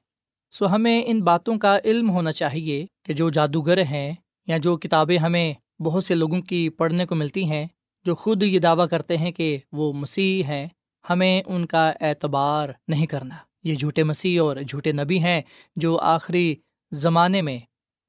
سو 0.52 0.66
ہمیں 0.76 1.04
ان 1.06 1.22
باتوں 1.22 1.58
کا 1.58 1.80
علم 1.86 2.10
ہونا 2.10 2.32
چاہیے 2.32 2.86
کہ 3.06 3.14
جو 3.14 3.30
جادوگر 3.30 3.78
ہیں 3.78 4.14
یا 4.48 4.58
جو 4.58 4.78
کتابیں 4.78 5.18
ہمیں 5.18 5.54
بہت 5.82 6.04
سے 6.04 6.16
لوگوں 6.16 6.42
کی 6.42 6.70
پڑھنے 6.70 7.06
کو 7.06 7.16
ملتی 7.16 7.44
ہیں، 7.52 7.66
جو 8.06 8.16
خود 8.16 8.44
یہ 8.44 8.60
دعویٰ 8.60 8.88
کرتے 8.88 9.18
ہیں 9.18 9.32
کہ 9.32 9.58
وہ 9.72 9.94
مسیح 9.94 10.44
ہیں، 10.44 10.68
ہمیں 11.10 11.42
ان 11.46 11.66
کا 11.66 11.92
اعتبار 12.02 12.70
نہیں 12.88 13.06
کرنا۔ 13.06 13.36
یہ 13.64 13.76
جھوٹے 13.76 14.04
مسیح 14.04 14.42
اور 14.42 14.58
جھوٹے 14.58 14.92
نبی 14.92 15.20
ہیں 15.20 15.42
جو 15.76 15.98
آخری 15.98 16.56
زمانے 16.92 17.42
میں 17.42 17.60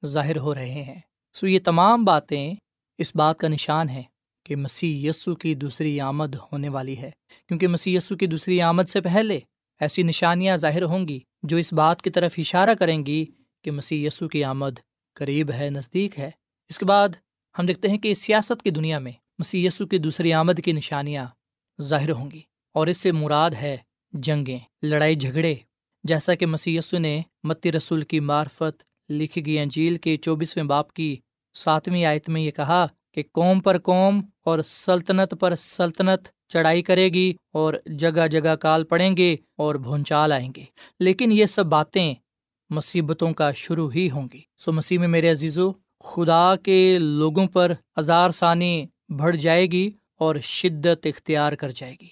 ظاہر 0.05 0.37
ہو 0.37 0.55
رہے 0.55 0.83
ہیں۔ 0.83 1.01
سو 1.35 1.47
یہ 1.47 1.59
تمام 1.65 2.05
باتیں 2.05 2.55
اس 2.99 3.17
بات 3.17 3.39
کا 3.39 3.49
نشان 3.49 3.89
ہے 3.89 4.03
کہ 4.45 4.57
مسیح 4.57 5.09
یسو 5.09 5.35
کی 5.35 5.55
دوسری 5.55 6.01
آمد 6.01 6.35
ہونے 6.35 6.69
والی 6.69 6.99
ہے۔ 6.99 7.11
کیونکہ 7.49 7.69
مسیح 7.69 7.97
یسو 7.97 8.17
کی 8.17 8.27
دوسری 8.27 8.63
آمد 8.63 8.89
سے 8.89 9.01
پہلے 9.01 9.41
ایسی 9.81 10.03
نشانیاں 10.03 10.57
ظاہر 10.57 10.83
ہوں 10.83 11.09
گی 11.09 11.21
جو 11.43 11.57
اس 11.57 11.73
بات 11.73 12.03
کی 12.03 12.11
طرف 12.11 12.33
اشارہ 12.39 12.75
کریں 12.75 13.07
گی 13.07 13.25
کہ 13.65 13.71
مسیح 13.71 14.07
یسو 14.07 14.29
کی 14.29 14.45
آمد 14.45 14.81
قریب 15.15 15.51
ہے، 15.51 15.71
نزدیک 15.71 16.19
ہے۔ 16.19 16.31
اس 16.69 16.79
کے 16.79 16.85
بعد 16.85 17.09
ہم 17.59 17.67
دیکھتے 17.67 17.89
ہیں 17.89 17.99
کہ 17.99 18.15
سیاست 18.15 18.63
کی 18.63 18.71
دنیا 18.71 18.99
میں 18.99 19.13
مسیح 19.39 19.67
یسو 19.67 19.87
کی 19.87 19.99
دوسری 19.99 20.33
آمد 20.33 20.61
کی 20.65 20.73
نشانیاں 20.73 21.27
ظاہر 21.83 22.11
ہوں 22.11 22.31
گی 22.31 22.41
اور 22.75 22.87
اس 22.87 22.99
سے 22.99 23.13
مراد 23.13 23.51
ہے 23.51 23.77
جنگیں، 24.13 24.59
لڑائی 24.83 25.15
جھگڑے۔ 25.15 25.55
جیسا 26.05 26.35
کہ 26.35 26.47
مسی 26.47 26.79
نے 26.93 27.23
متی 27.43 27.73
رسول 27.73 28.03
کی 28.03 28.21
معرفت 28.21 28.83
لکھی 29.11 29.47
گئی 29.47 29.59
انجیل 29.59 29.97
کے 29.97 30.17
چوبیسویں 30.17 30.65
باپ 30.65 30.93
کی 30.93 31.17
ساتویں 31.55 32.05
آیت 32.05 32.29
میں 32.29 32.43
یہ 32.43 32.51
کہا 32.51 32.87
کہ 33.13 33.23
قوم 33.33 33.61
پر 33.61 33.79
قوم 33.79 34.21
اور 34.45 34.59
سلطنت 34.59 35.35
پر 35.41 35.55
سلطنت 35.55 36.49
چڑھائی 36.49 36.83
کرے 36.83 37.09
گی 37.09 37.35
اور 37.53 37.75
جگہ 37.87 38.27
جگہ 38.27 38.55
کال 38.55 38.85
پڑیں 38.85 39.17
گے 39.17 39.37
اور 39.57 39.75
بھونچال 39.75 40.33
آئیں 40.33 40.53
گے۔ 40.57 40.65
لیکن 41.01 41.33
یہ 41.33 41.47
سب 41.47 41.67
باتیں 41.67 42.15
مصیبتوں 42.71 43.33
کا 43.33 43.51
شروع 43.53 43.91
ہی 43.95 44.11
ہوں 44.11 44.29
گی۔ 44.33 44.41
سو 44.59 44.73
مسیح 44.73 44.99
میں 44.99 45.09
میرے 45.09 45.31
عزیزو، 45.31 45.73
خدا 46.05 46.55
کے 46.63 46.99
لوگوں 46.99 47.47
پر 47.47 47.73
ہزار 47.99 48.31
ثانی 48.31 48.87
بڑھ 49.09 49.37
جائے 49.37 49.67
گی 49.67 49.91
اور 50.19 50.37
شدت 50.43 51.07
اختیار 51.07 51.53
کر 51.53 51.71
جائے 51.75 51.95
گی۔ 52.01 52.09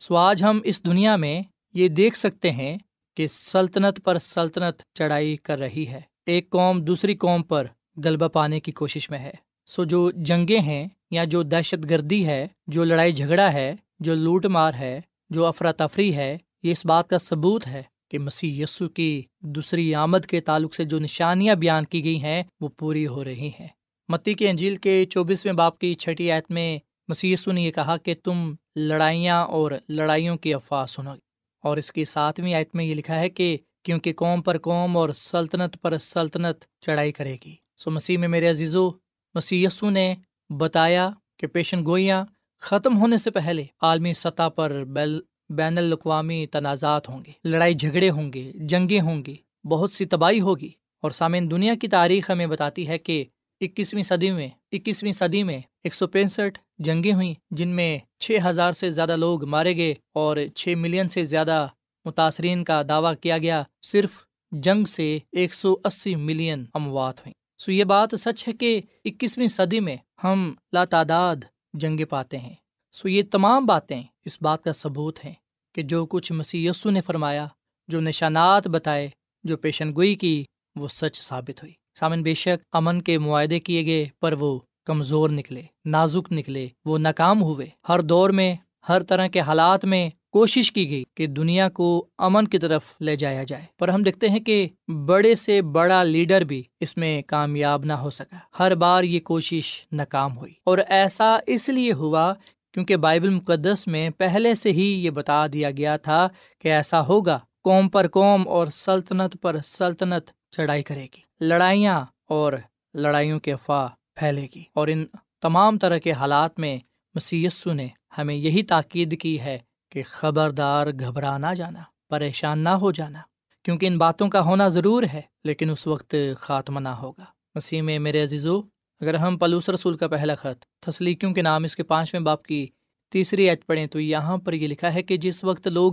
سو 0.00 0.16
آج 0.16 0.42
ہم 0.42 0.60
اس 0.64 0.84
دنیا 0.84 1.16
میں 1.16 1.42
یہ 1.74 1.88
دیکھ 1.88 2.16
سکتے 2.16 2.50
ہیں 2.50 2.78
کہ 3.16 3.26
سلطنت 3.26 4.04
پر 4.04 4.18
سلطنت 4.18 4.82
چڑھائی 4.94 5.36
کر 5.36 5.58
رہی 5.58 5.86
ہے۔ 5.88 6.00
ایک 6.26 6.50
قوم 6.50 6.80
دوسری 6.80 7.14
قوم 7.14 7.42
پر 7.42 7.66
غلبہ 8.04 8.28
پانے 8.28 8.60
کی 8.60 8.72
کوشش 8.72 9.10
میں 9.10 9.18
ہے۔ 9.18 9.32
سو 9.74 9.84
جو 9.84 10.10
جنگیں 10.10 10.60
ہیں 10.60 10.88
یا 11.10 11.24
جو 11.24 11.42
دہشت 11.42 11.90
گردی 11.90 12.26
ہے، 12.26 12.46
جو 12.66 12.84
لڑائی 12.84 13.12
جھگڑا 13.12 13.52
ہے، 13.52 13.74
جو 14.00 14.14
لوٹ 14.14 14.46
مار 14.46 14.74
ہے، 14.74 15.00
جو 15.30 15.46
افراتفری 15.46 16.16
ہے، 16.16 16.38
یہ 16.62 16.70
اس 16.70 16.86
بات 16.86 17.08
کا 17.08 17.18
ثبوت 17.18 17.66
ہے 17.66 17.82
کہ 18.10 18.18
مسیح 18.18 18.62
یسو 18.62 18.88
کی 18.88 19.22
دوسری 19.40 19.94
آمد 19.94 20.26
کے 20.26 20.40
تعلق 20.40 20.74
سے 20.74 20.84
جو 20.84 20.98
نشانیاں 20.98 21.54
بیان 21.54 21.84
کی 21.84 22.04
گئی 22.04 22.22
ہیں، 22.22 22.42
وہ 22.60 22.68
پوری 22.68 23.06
ہو 23.06 23.24
رہی 23.24 23.50
ہیں۔ 23.60 23.68
متی 24.08 24.34
کے 24.34 24.50
انجیل 24.50 24.74
کے 24.74 25.06
چوبیسویں 25.06 25.52
باپ 25.52 25.78
کی 25.78 25.94
چھٹی 25.94 26.32
آیت 26.32 26.50
میں 26.50 26.78
مسی 27.08 27.32
یسو 27.32 27.52
نے 27.52 27.62
یہ 27.62 27.70
کہا 27.70 27.96
کہ 27.96 28.14
تم 28.24 28.54
لڑائیاں 28.76 29.44
اور 29.44 29.72
لڑائیوں 29.88 30.36
کی 30.36 30.54
افواہ 30.54 30.86
سنو۔ 30.86 31.14
اور 31.62 31.76
اس 31.76 31.92
کی 31.92 32.04
ساتویں 32.04 32.54
آیت 32.54 32.74
میں 32.74 32.84
یہ 32.84 32.94
لکھا 32.94 33.18
ہے 33.20 33.28
کہ 33.28 33.56
کیونکہ 33.82 34.12
قوم 34.12 34.42
پر 34.42 34.58
قوم 34.58 34.96
اور 34.96 35.08
سلطنت 35.08 35.82
پر 35.82 35.98
سلطنت 35.98 36.64
چڑھائی 36.80 37.12
کرے 37.12 37.36
گی۔ 37.44 37.54
سو 37.78 37.90
مسیح 37.90 38.18
میں 38.18 38.28
میرے 38.28 38.48
عزیزو 38.48 38.90
مسی 39.34 39.64
یسو 39.64 39.90
نے 39.90 40.14
بتایا 40.50 41.10
کہ 41.38 41.46
پیشن 41.46 41.84
گوئیاں 41.86 42.24
ختم 42.60 42.96
ہونے 42.96 43.16
سے 43.16 43.30
پہلے 43.30 43.64
عالمی 43.82 44.12
سطح 44.12 44.48
پر 44.48 44.84
بیل، 44.84 45.20
بین 45.48 45.78
الاقوامی 45.78 46.46
تنازعات 46.46 47.08
ہوں 47.08 47.24
گے۔ 47.26 47.32
لڑائی 47.44 47.74
جھگڑے 47.74 48.10
ہوں 48.10 48.32
گے، 48.32 48.52
جنگیں 48.54 49.00
ہوں 49.00 49.24
گی، 49.24 49.34
بہت 49.64 49.92
سی 49.92 50.04
تباہی 50.04 50.40
ہوگی۔ 50.40 50.68
اور 51.02 51.10
سامعین، 51.10 51.50
دنیا 51.50 51.74
کی 51.74 51.88
تاریخ 51.88 52.30
ہمیں 52.30 52.46
بتاتی 52.46 52.88
ہے 52.88 52.98
کہ 52.98 53.24
اکیسویں 53.60 54.02
صدی 54.02 54.30
میں، 54.30 54.48
اکیسویں 54.72 55.12
صدی 55.12 55.42
میں 55.42 55.60
ایک 55.84 55.94
سو 55.94 56.06
پینسٹھ 56.06 56.58
جنگیں 56.78 57.12
ہوئیں، 57.12 57.34
جن 57.50 57.68
میں 57.68 57.98
چھ 58.18 58.36
ہزار 58.48 58.72
سے 58.72 58.90
زیادہ 58.90 59.16
لوگ 59.16 59.44
مارے 59.44 59.76
گئے 59.76 59.94
اور 60.14 60.36
چھ 60.54 60.74
ملین 60.76 61.08
سے 61.08 61.24
زیادہ 61.24 61.66
متاثرین 62.04 62.64
کا 62.64 62.82
دعویٰ 62.88 63.14
کیا 63.20 63.38
گیا۔ 63.38 63.62
صرف 63.82 64.10
جنگ 64.52 64.84
سے 64.84 65.18
ایک 65.32 65.54
سو 65.54 65.76
اسی 65.84 66.14
ملین 66.14 66.64
اموات 66.74 67.18
ہوئیں۔ 67.18 67.41
سو 67.64 67.72
یہ 67.72 67.84
بات 67.84 68.08
سچ 68.18 68.48
ہے 68.48 68.52
کہ 68.52 68.80
اکیسویں 69.04 69.48
صدی 69.48 69.80
میں 69.80 69.96
ہم 70.24 70.54
لاتعداد 70.72 71.36
جنگیں 71.74 72.04
پاتے 72.04 72.38
ہیں۔ 72.38 72.54
سو 72.92 73.08
یہ 73.08 73.22
تمام 73.30 73.66
باتیں 73.66 74.02
اس 74.24 74.38
بات 74.42 74.64
کا 74.64 74.72
ثبوت 74.72 75.24
ہیں 75.24 75.32
کہ 75.74 75.82
جو 75.82 76.06
کچھ 76.06 76.32
مسی 76.32 76.66
یسو 76.66 76.90
نے 76.90 77.00
فرمایا، 77.00 77.46
جو 77.88 78.00
نشانات 78.00 78.68
بتائے، 78.68 79.10
جو 79.44 79.56
پیشن 79.56 79.94
گوئی 79.94 80.14
کی، 80.14 80.44
وہ 80.76 80.88
سچ 80.88 81.20
ثابت 81.20 81.62
ہوئی۔ 81.62 81.72
سامن، 82.00 82.22
بے 82.22 82.34
شک 82.34 82.64
امن 82.72 83.02
کے 83.02 83.18
معاہدے 83.18 83.60
کیے 83.60 83.86
گئے، 83.86 84.06
پر 84.20 84.32
وہ 84.32 84.58
کمزور 84.84 85.30
نکلے، 85.30 85.62
نازک 85.84 86.32
نکلے، 86.32 86.68
وہ 86.84 86.98
ناکام 86.98 87.42
ہوئے۔ 87.42 87.66
ہر 87.88 88.00
دور 88.00 88.30
میں، 88.30 88.54
ہر 88.88 89.02
طرح 89.02 89.26
کے 89.26 89.40
حالات 89.40 89.84
میں 89.84 90.10
کوشش 90.32 90.72
کی 90.72 90.90
گئی 90.90 91.04
کہ 91.14 91.26
دنیا 91.26 91.68
کو 91.68 92.06
امن 92.18 92.48
کی 92.48 92.58
طرف 92.58 92.82
لے 93.00 93.16
جایا 93.16 93.42
جائے۔ 93.42 93.64
پر 93.78 93.88
ہم 93.88 94.02
دیکھتے 94.02 94.28
ہیں 94.28 94.40
کہ 94.40 94.68
بڑے 95.06 95.34
سے 95.34 95.62
بڑا 95.62 96.02
لیڈر 96.02 96.40
بھی 96.40 96.62
اس 96.80 96.96
میں 96.96 97.22
کامیاب 97.22 97.84
نہ 97.84 97.92
ہو 97.92 98.10
سکا۔ 98.10 98.36
ہر 98.58 98.74
بار 98.74 99.02
یہ 99.02 99.20
کوشش 99.20 99.86
ناکام 99.92 100.36
ہوئی۔ 100.36 100.52
اور 100.64 100.78
ایسا 100.88 101.38
اس 101.46 101.68
لیے 101.68 101.92
ہوا 101.92 102.34
کیونکہ 102.74 102.96
بائبل 102.96 103.30
مقدس 103.30 103.86
میں 103.86 104.10
پہلے 104.10 104.54
سے 104.54 104.72
ہی 104.72 105.04
یہ 105.04 105.10
بتا 105.10 105.46
دیا 105.46 105.70
گیا 105.70 105.96
تھا 105.96 106.28
کہ 106.58 106.68
ایسا 106.68 107.06
ہوگا، 107.06 107.38
قوم 107.64 107.88
پر 107.88 108.08
قوم 108.08 108.48
اور 108.48 108.66
سلطنت 108.66 109.36
پر 109.42 109.56
سلطنت 109.64 110.30
چڑھائی 110.50 110.82
کرے 110.82 111.04
گی۔ 111.04 111.20
لڑائیاں 111.40 112.00
اور 112.28 112.52
لڑائیوں 112.94 113.40
کے 113.40 113.52
افواہ 113.52 113.88
پھیلے 114.14 114.46
گی۔ 114.54 114.62
اور 114.74 114.88
ان 114.88 115.04
تمام 115.40 115.78
طرح 115.78 115.98
کے 115.98 116.12
حالات 116.12 116.58
میں 116.58 116.78
مسیسو 117.14 117.72
نے 117.72 117.88
ہمیں 118.18 118.34
یہی 118.34 118.62
تاکید 118.62 119.20
کی 119.20 119.40
ہے 119.40 119.58
کہ 119.92 120.02
خبردار 120.10 120.86
گھبرا 121.00 121.38
نہ 121.38 121.54
جانا، 121.56 121.82
پریشان 122.08 122.58
نہ 122.58 122.68
ہو 122.68 122.90
جانا، 122.92 123.20
کیونکہ 123.62 123.86
ان 123.86 123.98
باتوں 123.98 124.28
کا 124.28 124.40
ہونا 124.40 124.68
ضرور 124.68 125.02
ہے، 125.12 125.20
لیکن 125.44 125.70
اس 125.70 125.86
وقت 125.86 126.14
خاتمہ 126.38 126.80
نہ 126.80 126.88
ہوگا۔ 126.88 127.24
مسیح 127.54 127.82
میں 127.82 127.98
میرے 127.98 128.22
عزیزو، 128.22 128.60
اگر 129.00 129.14
ہم 129.14 129.38
پلوس 129.38 129.68
رسول 129.68 129.96
کا 129.96 130.08
پہلا 130.08 130.34
خط 130.34 130.64
تسلیقیوں 130.80 131.32
کے 131.32 131.42
نام 131.42 131.64
اس 131.64 131.76
کے 131.76 131.82
پانچویں 131.82 132.22
باپ 132.22 132.42
کی 132.42 132.66
تیسری 133.12 133.48
عید 133.50 133.66
پڑھیں 133.66 133.86
تو 133.86 134.00
یہاں 134.00 134.36
پر 134.36 134.52
یہ 134.52 134.68
لکھا 134.68 134.94
ہے 134.94 135.02
کہ 135.02 135.16
جس 135.16 135.44
وقت 135.44 135.68
لوگ 135.68 135.92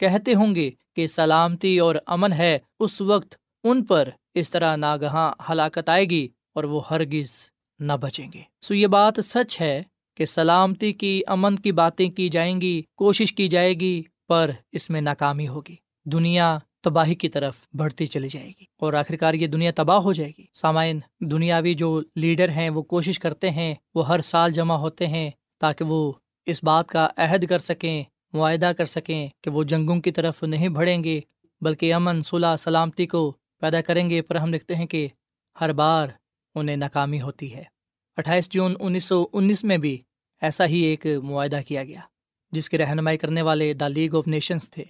کہتے 0.00 0.34
ہوں 0.34 0.54
گے 0.54 0.70
کہ 0.96 1.06
سلامتی 1.06 1.78
اور 1.78 1.94
امن 2.06 2.32
ہے، 2.32 2.58
اس 2.80 3.00
وقت 3.00 3.34
ان 3.64 3.84
پر 3.84 4.08
اس 4.34 4.50
طرح 4.50 4.76
ناگہاں 4.76 5.32
ہلاکت 5.50 5.88
آئے 5.88 6.04
گی 6.04 6.28
اور 6.54 6.64
وہ 6.64 6.80
ہرگز 6.90 7.30
نہ 7.80 7.92
بچیں 7.92 8.32
گے۔ 8.34 8.42
سو 8.62 8.74
یہ 8.74 8.86
بات 8.86 9.14
سچ 9.24 9.60
ہے 9.60 9.82
کہ 10.16 10.24
سلامتی 10.24 10.92
کی، 10.92 11.22
امن 11.26 11.56
کی 11.56 11.72
باتیں 11.72 12.10
کی 12.10 12.28
جائیں 12.28 12.60
گی، 12.60 12.82
کوشش 12.96 13.32
کی 13.32 13.48
جائے 13.48 13.74
گی، 13.74 14.02
پر 14.28 14.50
اس 14.72 14.90
میں 14.90 15.00
ناکامی 15.00 15.48
ہوگی۔ 15.48 15.76
دنیا 16.04 16.58
تباہی 16.80 17.14
کی 17.14 17.28
طرف 17.28 17.54
بڑھتی 17.72 18.06
چلی 18.06 18.28
جائے 18.28 18.48
گی 18.48 18.64
اور 18.80 18.92
آخرکار 18.92 19.34
یہ 19.34 19.46
دنیا 19.46 19.70
تباہ 19.76 19.98
ہو 19.98 20.12
جائے 20.12 20.32
گی۔ 20.38 20.44
سامعین، 20.54 21.00
دنیاوی 21.20 21.74
جو 21.74 22.00
لیڈر 22.16 22.48
ہیں، 22.48 22.70
وہ 22.70 22.82
کوشش 22.82 23.18
کرتے 23.18 23.50
ہیں، 23.50 23.74
وہ 23.94 24.08
ہر 24.08 24.20
سال 24.20 24.52
جمع 24.52 24.74
ہوتے 24.74 25.06
ہیں 25.06 25.30
تاکہ 25.60 25.84
وہ 25.84 26.12
اس 26.46 26.64
بات 26.64 26.86
کا 26.88 27.08
عہد 27.16 27.46
کر 27.46 27.58
سکیں، 27.58 28.02
معاہدہ 28.32 28.72
کر 28.78 28.84
سکیں 28.84 29.28
کہ 29.40 29.50
وہ 29.50 29.64
جنگوں 29.64 30.00
کی 30.00 30.10
طرف 30.10 30.42
نہیں 30.42 30.68
بڑھیں 30.68 31.04
گے، 31.04 31.20
بلکہ 31.60 31.94
امن 31.94 32.22
صلاح 32.22 32.56
سلامتی 32.56 33.06
کو 33.06 33.36
پیدا 33.60 33.80
کریں 33.80 34.10
گے۔ 34.10 34.22
پر 34.22 34.34
ہم 34.34 34.54
لکھتے 34.54 34.74
ہیں 34.74 34.86
کہ 34.86 35.08
ہر 35.60 35.72
بار 35.72 36.08
انہیں 36.54 36.76
ناکامی 36.76 37.20
ہوتی 37.20 37.54
ہے۔ 37.54 37.75
اٹھائیس 38.16 38.48
جون 38.50 38.74
انیس 38.80 39.04
سو 39.04 39.24
انیس 39.32 39.62
میں 39.64 39.76
بھی 39.78 39.96
ایسا 40.42 40.66
ہی 40.66 40.78
ایک 40.80 41.06
معاہدہ 41.22 41.60
کیا 41.68 41.82
گیا، 41.84 42.00
جس 42.52 42.68
کی 42.70 42.78
رہنمائی 42.78 43.18
کرنے 43.18 43.42
والے 43.42 43.72
دا 43.72 43.88
لیگ 43.88 44.14
آف 44.14 44.26
نیشنز 44.26 44.68
تھے 44.70 44.84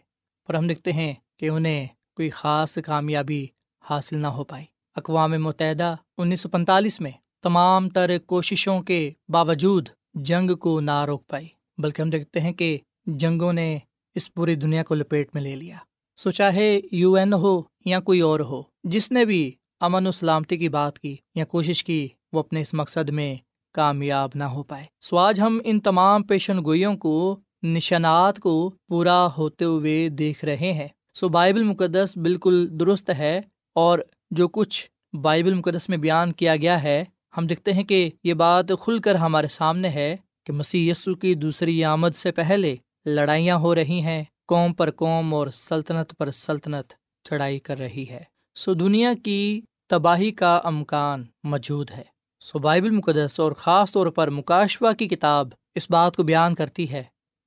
پر 0.48 0.54
ہم 0.54 0.64
لکھتے 0.64 0.92
ہیں 0.92 1.12
کہ 1.36 1.48
انہیں 1.48 1.86
کوئی 2.16 2.30
خاص 2.30 2.78
کامیابی 2.84 3.46
حاصل 3.84 4.18
نہ 4.18 4.26
ہو 4.26 4.44
پائی۔ 4.44 4.64
اقوام 4.96 5.32
متحدہ 5.42 5.94
انیس 6.18 6.40
سو 6.40 6.48
پینتالیس 6.48 7.00
میں 7.00 7.10
تمام 7.42 7.88
تر 7.88 8.16
کوششوں 8.26 8.80
کے 8.80 9.10
باوجود 9.28 9.88
جنگ 10.14 10.54
کو 10.54 10.78
نہ 10.80 11.04
روک 11.04 11.26
پائی، 11.26 11.48
بلکہ 11.78 12.02
ہم 12.02 12.10
دیکھتے 12.10 12.40
ہیں 12.40 12.52
کہ 12.52 12.76
جنگوں 13.06 13.52
نے 13.52 13.78
اس 14.16 14.32
پوری 14.34 14.54
دنیا 14.54 14.82
کو 14.82 14.94
لپیٹ 14.94 15.34
میں 15.34 15.42
لے 15.42 15.56
لیا۔ 15.56 15.76
سو 16.18 16.30
چاہے 16.30 16.80
یو 16.92 17.14
این 17.14 17.32
ہو 17.32 17.60
یا 17.84 18.00
کوئی 18.00 18.20
اور 18.20 18.40
ہو، 18.40 18.62
جس 18.84 19.12
نے 19.12 19.24
بھی 19.24 19.52
امن 19.80 20.06
و 20.06 20.10
سلامتی 20.10 20.56
کی 20.56 20.68
بات 20.68 20.98
کی 20.98 21.16
یا 21.34 21.44
کوشش 21.44 21.84
کی 21.84 22.08
وہ 22.32 22.38
اپنے 22.38 22.60
اس 22.60 22.74
مقصد 22.74 23.10
میں 23.10 23.36
کامیاب 23.72 24.30
نہ 24.34 24.44
ہو 24.44 24.62
پائے۔ 24.62 24.84
سو 25.00 25.18
آج 25.18 25.40
ہم 25.40 25.60
ان 25.64 25.80
تمام 25.80 26.22
پیشن 26.22 26.64
گوئیوں 26.64 26.96
کو، 26.96 27.40
نشانات 27.62 28.38
کو 28.38 28.74
پورا 28.88 29.28
ہوتے 29.38 29.64
ہوئے 29.64 30.08
دیکھ 30.08 30.44
رہے 30.44 30.72
ہیں۔ 30.72 30.88
سو 31.14 31.28
بائبل 31.28 31.62
مقدس 31.62 32.16
بالکل 32.16 32.80
درست 32.80 33.10
ہے 33.18 33.40
اور 33.74 33.98
جو 34.30 34.48
کچھ 34.48 34.90
بائبل 35.16 35.54
مقدس 35.54 35.88
میں 35.88 35.98
بیان 35.98 36.32
کیا 36.32 36.56
گیا 36.56 36.82
ہے، 36.82 37.04
ہم 37.36 37.46
دیکھتے 37.46 37.72
ہیں 37.72 37.84
کہ 37.84 38.10
یہ 38.24 38.34
بات 38.34 38.68
کھل 38.80 38.98
کر 38.98 39.14
ہمارے 39.14 39.48
سامنے 39.48 39.88
ہے 39.88 40.16
کہ 40.44 40.52
مسیح 40.52 40.90
یسو 40.90 41.14
کی 41.14 41.34
دوسری 41.34 41.84
آمد 41.84 42.16
سے 42.16 42.32
پہلے 42.32 42.76
لڑائیاں 43.06 43.56
ہو 43.56 43.74
رہی 43.74 44.00
ہیں، 44.00 44.24
قوم 44.48 44.72
پر 44.72 44.90
قوم 44.90 45.34
اور 45.34 45.46
سلطنت 45.46 46.12
پر 46.18 46.30
سلطنت 46.30 46.92
چڑھائی 47.24 47.58
کر 47.58 47.78
رہی 47.78 48.08
ہے۔ 48.10 48.36
سو 48.57 48.73
دنیا 48.75 49.12
کی 49.25 49.61
تباہی 49.90 50.31
کا 50.31 50.55
امکان 50.64 51.25
موجود 51.45 51.90
ہے۔ 51.90 52.03
سو 52.42 52.59
بائبل 52.59 52.90
مقدس 52.90 53.38
اور 53.40 53.53
خاص 53.53 53.92
طور 53.92 54.07
پر 54.07 54.31
مکاشوا 54.31 54.92
کی 54.92 55.09
کتاب 55.09 55.49
اس 55.75 55.90
بات 55.90 56.16
کو 56.16 56.23
بیان 56.23 56.55
کرتی 56.55 56.90
ہے 56.90 57.03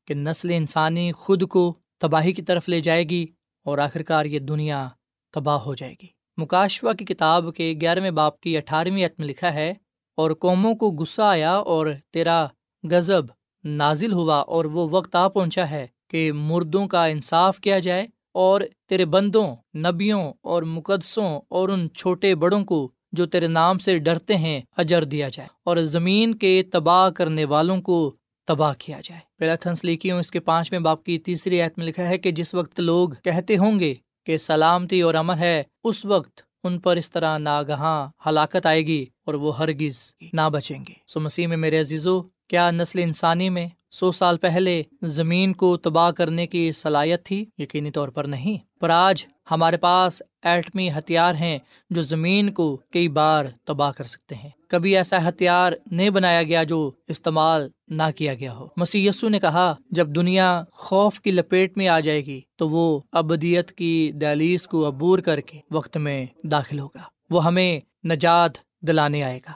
کہ 0.08 0.14
نسل 0.14 0.52
انسانی 0.54 1.12
خود 1.12 1.48
کو 1.48 1.74
تباہی 2.02 2.34
کی 2.34 2.42
طرف 2.42 2.70
لے 2.70 2.80
جائے 2.80 3.04
گی 3.04 3.26
اور 3.66 3.78
آخرکار 3.78 4.26
یہ 4.26 4.40
دنیا 4.42 4.88
تباہ 5.34 5.58
ہو 5.58 5.74
جائے 5.76 5.94
گی۔ 5.94 6.08
مکاشوا 6.38 6.94
کی 6.94 7.06
کتاب 7.06 7.54
کے 7.56 7.74
گیارہویں 7.82 8.12
باپ 8.12 8.40
کی 8.40 8.56
اٹھارہویں 8.58 9.06
عت 9.06 9.20
میں 9.20 9.28
لکھا 9.28 9.54
ہے، 9.54 9.74
اور 10.18 10.32
قوموں 10.40 10.76
کو 10.76 10.92
غصہ 10.92 11.22
آیا 11.22 11.56
اور 11.56 11.88
تیرا 12.14 12.46
غزب 12.84 13.26
نازل 13.64 14.14
ہوا 14.14 14.40
اور 14.48 14.66
وہ 14.66 14.88
وقت 14.92 15.16
آ 15.16 15.28
پہنچا 15.28 15.70
ہے 15.70 15.86
کہ 16.08 16.32
مردوں 16.36 16.88
کا 16.88 17.06
انصاف 17.06 17.60
کیا 17.60 17.80
جائے 17.80 18.08
اور 18.34 18.62
تیرے 18.90 19.06
بندوں، 19.06 19.56
نبیوں 19.78 20.34
اور 20.42 20.64
مقدسوں 20.64 21.42
اور 21.50 21.70
ان 21.70 21.88
چھوٹے 21.94 22.36
بڑوں 22.36 22.66
کو 22.66 22.92
جو 23.12 23.26
تیرے 23.26 23.48
نام 23.48 23.80
سے 23.80 23.98
ڈرتے 23.98 24.38
ہیں، 24.38 24.62
اجر 24.78 25.04
دیا 25.04 25.30
جائے 25.30 25.50
اور 25.66 25.78
زمین 25.78 26.36
کے 26.36 26.64
تباہ 26.72 27.10
کرنے 27.10 27.46
والوں 27.46 27.82
کو 27.82 28.16
تباہ 28.48 28.74
کیا 28.80 29.00
جائے۔ 29.04 29.22
پہلا 29.40 29.56
تھنس 29.56 29.84
لیکیوں، 29.84 30.20
اس 30.20 30.32
کے 30.32 30.40
پانچویں 30.40 30.80
باپ 30.80 31.04
کی 31.04 31.18
تیسری 31.20 31.62
عہد 31.62 31.72
میں 31.78 31.86
لکھا 31.86 32.10
ہے 32.10 32.18
کہ 32.18 32.32
جس 32.32 32.54
وقت 32.54 32.80
لوگ 32.80 33.10
کہتے 33.24 33.58
ہوں 33.58 33.80
گے 33.80 33.94
کہ 34.26 34.38
سلامتی 34.38 35.02
اور 35.02 35.14
امن 35.14 35.36
ہے، 35.40 35.64
اس 35.84 36.06
وقت 36.06 36.42
ان 36.64 36.80
پر 36.80 36.96
اس 36.96 37.12
طرح 37.12 37.38
ناگہاں 37.38 38.08
ہلاکت 38.26 38.66
آئے 38.66 38.88
گی 38.88 39.06
اور 39.26 39.34
وہ 39.34 39.58
ہرگز 39.58 40.14
نہ 40.34 40.50
بچیں 40.50 40.80
گے۔ 40.80 40.94
سو 41.08 41.20
مسیح 41.20 41.48
میں 41.48 41.58
میرے 41.58 41.80
عزیزو 41.80 42.22
کیا 42.50 42.72
نسل 42.72 43.00
انسانی 43.00 43.50
میں 43.50 43.68
سو 43.92 44.12
سال 44.12 44.38
پہلے 44.38 44.84
زمین 45.02 45.54
کو 45.54 45.78
تباہ 45.78 46.12
کرنے 46.12 46.48
کی 46.48 46.72
صلاحیت 46.72 47.26
تھی؟ 47.26 47.46
یقینی 47.58 47.92
طور 47.92 48.08
پر 48.08 48.24
نہیں۔ 48.24 48.58
پر 48.80 48.90
آج 48.90 49.26
ہمارے 49.52 49.78
پاس 49.78 50.22
ایٹمی 50.44 50.90
ہتھیار 50.90 51.34
ہیں 51.34 51.60
جو 51.90 52.02
زمین 52.02 52.54
کو 52.54 52.78
کئی 52.92 53.08
بار 53.08 53.46
تباہ 53.64 53.92
کر 53.92 54.04
سکتے 54.04 54.36
ہیں۔ 54.36 54.50
کبھی 54.68 54.98
ایسا 54.98 55.30
ہتھیار 55.30 55.74
نہیں 55.92 56.10
بنایا 56.10 56.44
گیا 56.44 56.64
جو 56.64 56.92
استعمال 57.08 57.70
نہ 57.88 58.04
کیا 58.16 58.34
گیا 58.34 58.54
ہو۔ 58.54 58.68
مسی 58.78 59.08
یسو 59.08 59.30
نے 59.30 59.40
کہا، 59.40 59.76
جب 59.92 60.08
دنیا 60.08 60.64
خوف 60.72 61.22
کی 61.22 61.32
لپیٹ 61.32 61.78
میں 61.78 61.88
آ 61.88 62.00
جائے 62.00 62.26
گی، 62.26 62.42
تو 62.56 62.70
وہ 62.70 63.00
ابدیت 63.12 63.72
کی 63.72 64.12
دہلیز 64.16 64.68
کو 64.68 64.88
عبور 64.88 65.20
کر 65.20 65.40
کے 65.40 65.60
وقت 65.72 65.98
میں 65.98 66.26
داخل 66.44 66.80
ہوگا۔ 66.80 67.02
وہ 67.30 67.46
ہمیں 67.46 67.80
نجات 68.08 68.52
دلانے 68.82 69.24
آئے 69.24 69.38
گا۔ 69.38 69.52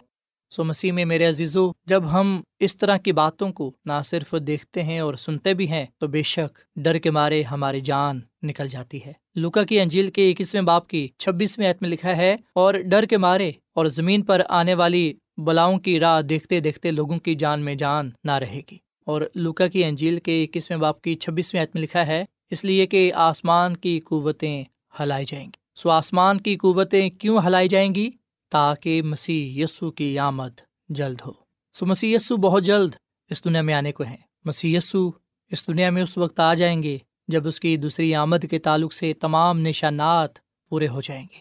سو 0.53 0.63
مسیح 0.63 0.91
میں 0.91 1.05
میرے 1.05 1.25
عزیزو، 1.25 1.71
جب 1.85 2.03
ہم 2.11 2.41
اس 2.59 2.75
طرح 2.77 2.97
کی 2.97 3.11
باتوں 3.11 3.51
کو 3.51 3.71
نہ 3.85 4.01
صرف 4.05 4.33
دیکھتے 4.47 4.83
ہیں 4.83 4.99
اور 4.99 5.13
سنتے 5.13 5.53
بھی 5.53 5.69
ہیں، 5.69 5.85
تو 5.97 6.07
بے 6.07 6.21
شک 6.23 6.59
ڈر 6.75 6.97
کے 6.97 7.11
مارے 7.11 7.41
ہماری 7.41 7.81
جان 7.81 8.19
نکل 8.43 8.67
جاتی 8.67 8.99
ہے۔ 9.05 9.13
لوکا 9.35 9.63
کی 9.63 9.79
انجیل 9.79 10.07
کے 10.07 10.31
اکیسویں 10.31 10.61
باپ 10.61 10.87
کی 10.87 11.07
چھبیسویں 11.17 11.69
عت 11.69 11.81
میں 11.81 11.89
لکھا 11.89 12.17
ہے، 12.17 12.35
اور 12.55 12.73
ڈر 12.73 13.05
کے 13.05 13.17
مارے 13.17 13.51
اور 13.75 13.85
زمین 13.85 14.21
پر 14.21 14.41
آنے 14.49 14.73
والی 14.73 15.13
بلاؤں 15.37 15.79
کی 15.79 15.99
راہ 15.99 16.21
دیکھتے 16.21 16.59
دیکھتے 16.59 16.91
لوگوں 16.91 17.19
کی 17.19 17.35
جان 17.35 17.61
میں 17.61 17.75
جان 17.75 18.09
نہ 18.23 18.31
رہے 18.31 18.61
گی۔ 18.71 18.77
اور 19.05 19.21
لوکا 19.35 19.67
کی 19.67 19.83
انجیل 19.83 20.19
کے 20.19 20.43
اکیسویں 20.43 20.79
باپ 20.79 21.01
کی 21.01 21.15
چھبیسویں 21.15 21.63
عت 21.63 21.75
میں 21.75 21.83
لکھا 21.83 22.07
ہے، 22.07 22.25
اس 22.51 22.65
لیے 22.65 22.85
کہ 22.85 23.11
آسمان 23.13 23.77
کی 23.77 23.99
قوتیں 23.99 24.63
ہلائی 24.99 25.25
جائیں 25.25 25.45
گی۔ 25.45 25.61
سو 25.75 25.89
آسمان 25.89 26.41
کی 26.41 26.55
قوتیں 26.55 27.09
کیوں 27.09 27.39
ہلائی 27.45 27.67
جائیں 27.67 27.95
گی؟ 27.95 28.09
تاکہ 28.53 29.01
مسیح 29.01 29.63
یسو 29.63 29.91
کی 29.91 30.19
آمد 30.19 30.61
جلد 30.89 31.21
ہو۔ 31.25 31.31
سو 31.73 31.85
مسیح 31.85 32.15
یسو 32.15 32.37
بہت 32.37 32.63
جلد 32.63 32.95
اس 33.29 33.43
دنیا 33.43 33.61
میں 33.61 33.73
آنے 33.73 33.91
کو 33.91 34.03
ہیں۔ 34.03 34.17
مسیح 34.45 34.77
یسو 34.77 35.11
اس 35.51 35.67
دنیا 35.67 35.89
میں 35.89 36.01
اس 36.01 36.17
وقت 36.17 36.39
آ 36.39 36.53
جائیں 36.53 36.83
گے 36.83 36.97
جب 37.27 37.47
اس 37.47 37.59
کی 37.59 37.77
دوسری 37.77 38.15
آمد 38.15 38.45
کے 38.49 38.59
تعلق 38.59 38.93
سے 38.93 39.13
تمام 39.13 39.59
نشانات 39.59 40.29
پورے 40.69 40.87
ہو 40.87 41.01
جائیں 41.01 41.23
گے۔ 41.23 41.37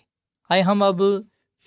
آئے 0.48 0.62
ہم 0.62 0.82
اب 0.82 1.02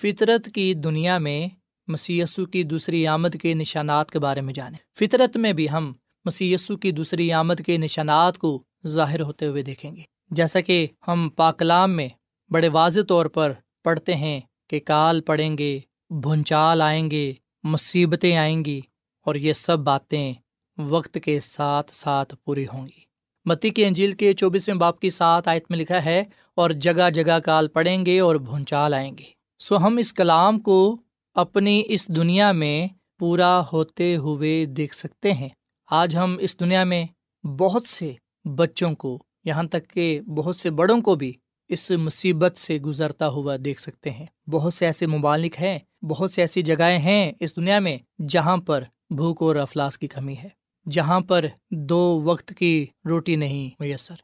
فطرت 0.02 0.50
کی 0.56 0.74
دنیا 0.74 1.18
میں 1.18 1.48
مسی 1.88 2.22
کی 2.54 2.64
دوسری 2.64 3.08
آمد 3.08 3.36
کے 3.42 3.54
نشانات 3.54 4.12
کے 4.12 4.20
بارے 4.20 4.42
میں 4.42 4.54
جانیں۔ 4.54 4.80
فطرت 5.00 5.38
میں 5.38 5.54
بھی 5.54 5.70
ہم 5.70 5.94
مسی 6.26 6.56
کی 6.82 6.92
دوسری 6.92 7.32
آمد 7.32 7.62
کے 7.66 7.78
نشانات 7.78 8.38
کو 8.38 8.64
ظاہر 8.88 9.22
ہوتے 9.22 9.46
ہوئے 9.46 9.62
دیکھیں 9.62 9.96
گے۔ 9.96 10.02
جیسا 10.32 10.62
کہ 10.62 10.88
ہم 11.08 11.30
پاکلام 11.36 11.92
میں 11.92 12.08
بڑے 12.52 12.68
واضح 12.68 13.02
طور 13.08 13.26
پر 13.26 13.52
پڑھتے 13.84 14.16
ہیں 14.16 14.40
کہ 14.70 14.80
کال 14.80 15.22
پڑیں 15.22 15.58
گے، 15.58 15.80
بھونچال 16.22 16.82
آئیں 16.82 17.12
گے، 17.12 17.34
مصیبتیں 17.64 18.36
آئیں 18.38 18.66
گی، 18.66 18.80
اور 19.26 19.36
یہ 19.36 19.54
سب 19.54 19.80
باتیں 19.80 20.34
وقت 20.78 21.18
کے 21.24 21.40
ساتھ 21.40 21.96
ساتھ 21.96 22.36
پوری 22.46 22.66
ہوں 22.74 22.88
گی۔ 22.88 23.04
متی 23.46 23.70
کی 23.70 23.86
انجیل 23.86 24.12
کے 24.12 24.34
چوبیسویں 24.34 24.78
باپ 24.78 25.00
کی 25.00 25.10
سات 25.10 25.48
آیت 25.48 25.66
میں 25.70 25.78
لکھا 25.80 26.04
ہے، 26.06 26.24
اور 26.58 26.70
جگہ 26.70 27.10
جگہ 27.10 27.40
کال 27.40 27.68
پڑیں 27.68 28.06
گے 28.06 28.20
اور 28.20 28.36
بھونچال 28.36 28.94
آئیں 28.94 29.18
گے۔ 29.18 29.24
سو 29.60 29.78
ہم 29.78 29.98
اس 29.98 30.14
کلام 30.14 30.60
کو 30.60 30.98
اپنی 31.36 31.82
اس 31.86 32.08
دنیا 32.08 32.52
میں 32.52 32.88
پورا 33.20 33.62
ہوتے 33.74 34.16
ہوئے 34.16 34.66
دیکھ 34.66 34.96
سکتے 34.96 35.32
ہیں۔ 35.34 35.50
آج 35.90 36.16
ہم 36.18 36.36
اس 36.40 36.60
دنیا 36.60 36.84
میں 36.84 37.04
بہت 37.44 37.86
سے 37.88 38.12
بچوں 38.46 38.94
کو، 38.96 39.18
یہاں 39.46 39.64
تک 39.64 39.90
کہ 39.90 40.22
بہت 40.38 40.56
سے 40.56 40.70
بڑوں 40.70 41.02
کو 41.02 41.16
بھی 41.16 41.32
اس 41.70 41.92
مصیبت 41.92 42.58
سے 42.58 42.78
گزرتا 42.78 43.28
ہوا 43.28 43.56
دیکھ 43.66 43.82
سکتے 43.82 44.12
ہیں۔ 44.12 44.26
بہت 44.50 44.74
سے 44.74 44.86
ایسے 44.86 45.08
ممالک 45.08 45.62
ہیں، 45.62 45.80
بہت 46.06 46.32
سی 46.32 46.42
ایسی 46.42 46.62
جگہیں 46.62 47.00
ہیں 47.00 47.32
اس 47.40 47.56
دنیا 47.56 47.80
میں 47.80 47.98
جہاں 48.30 48.58
پر 48.58 48.84
بھوک 49.10 49.42
اور 49.42 49.56
افلاس 49.56 49.98
کی 49.98 50.08
کمی 50.08 50.36
ہے، 50.44 50.50
جہاں 50.92 51.20
پر 51.20 51.46
دو 51.72 52.22
وقت 52.24 52.54
کی 52.58 52.86
روٹی 53.06 53.36
نہیں 53.36 53.70
میسر۔ 53.80 54.16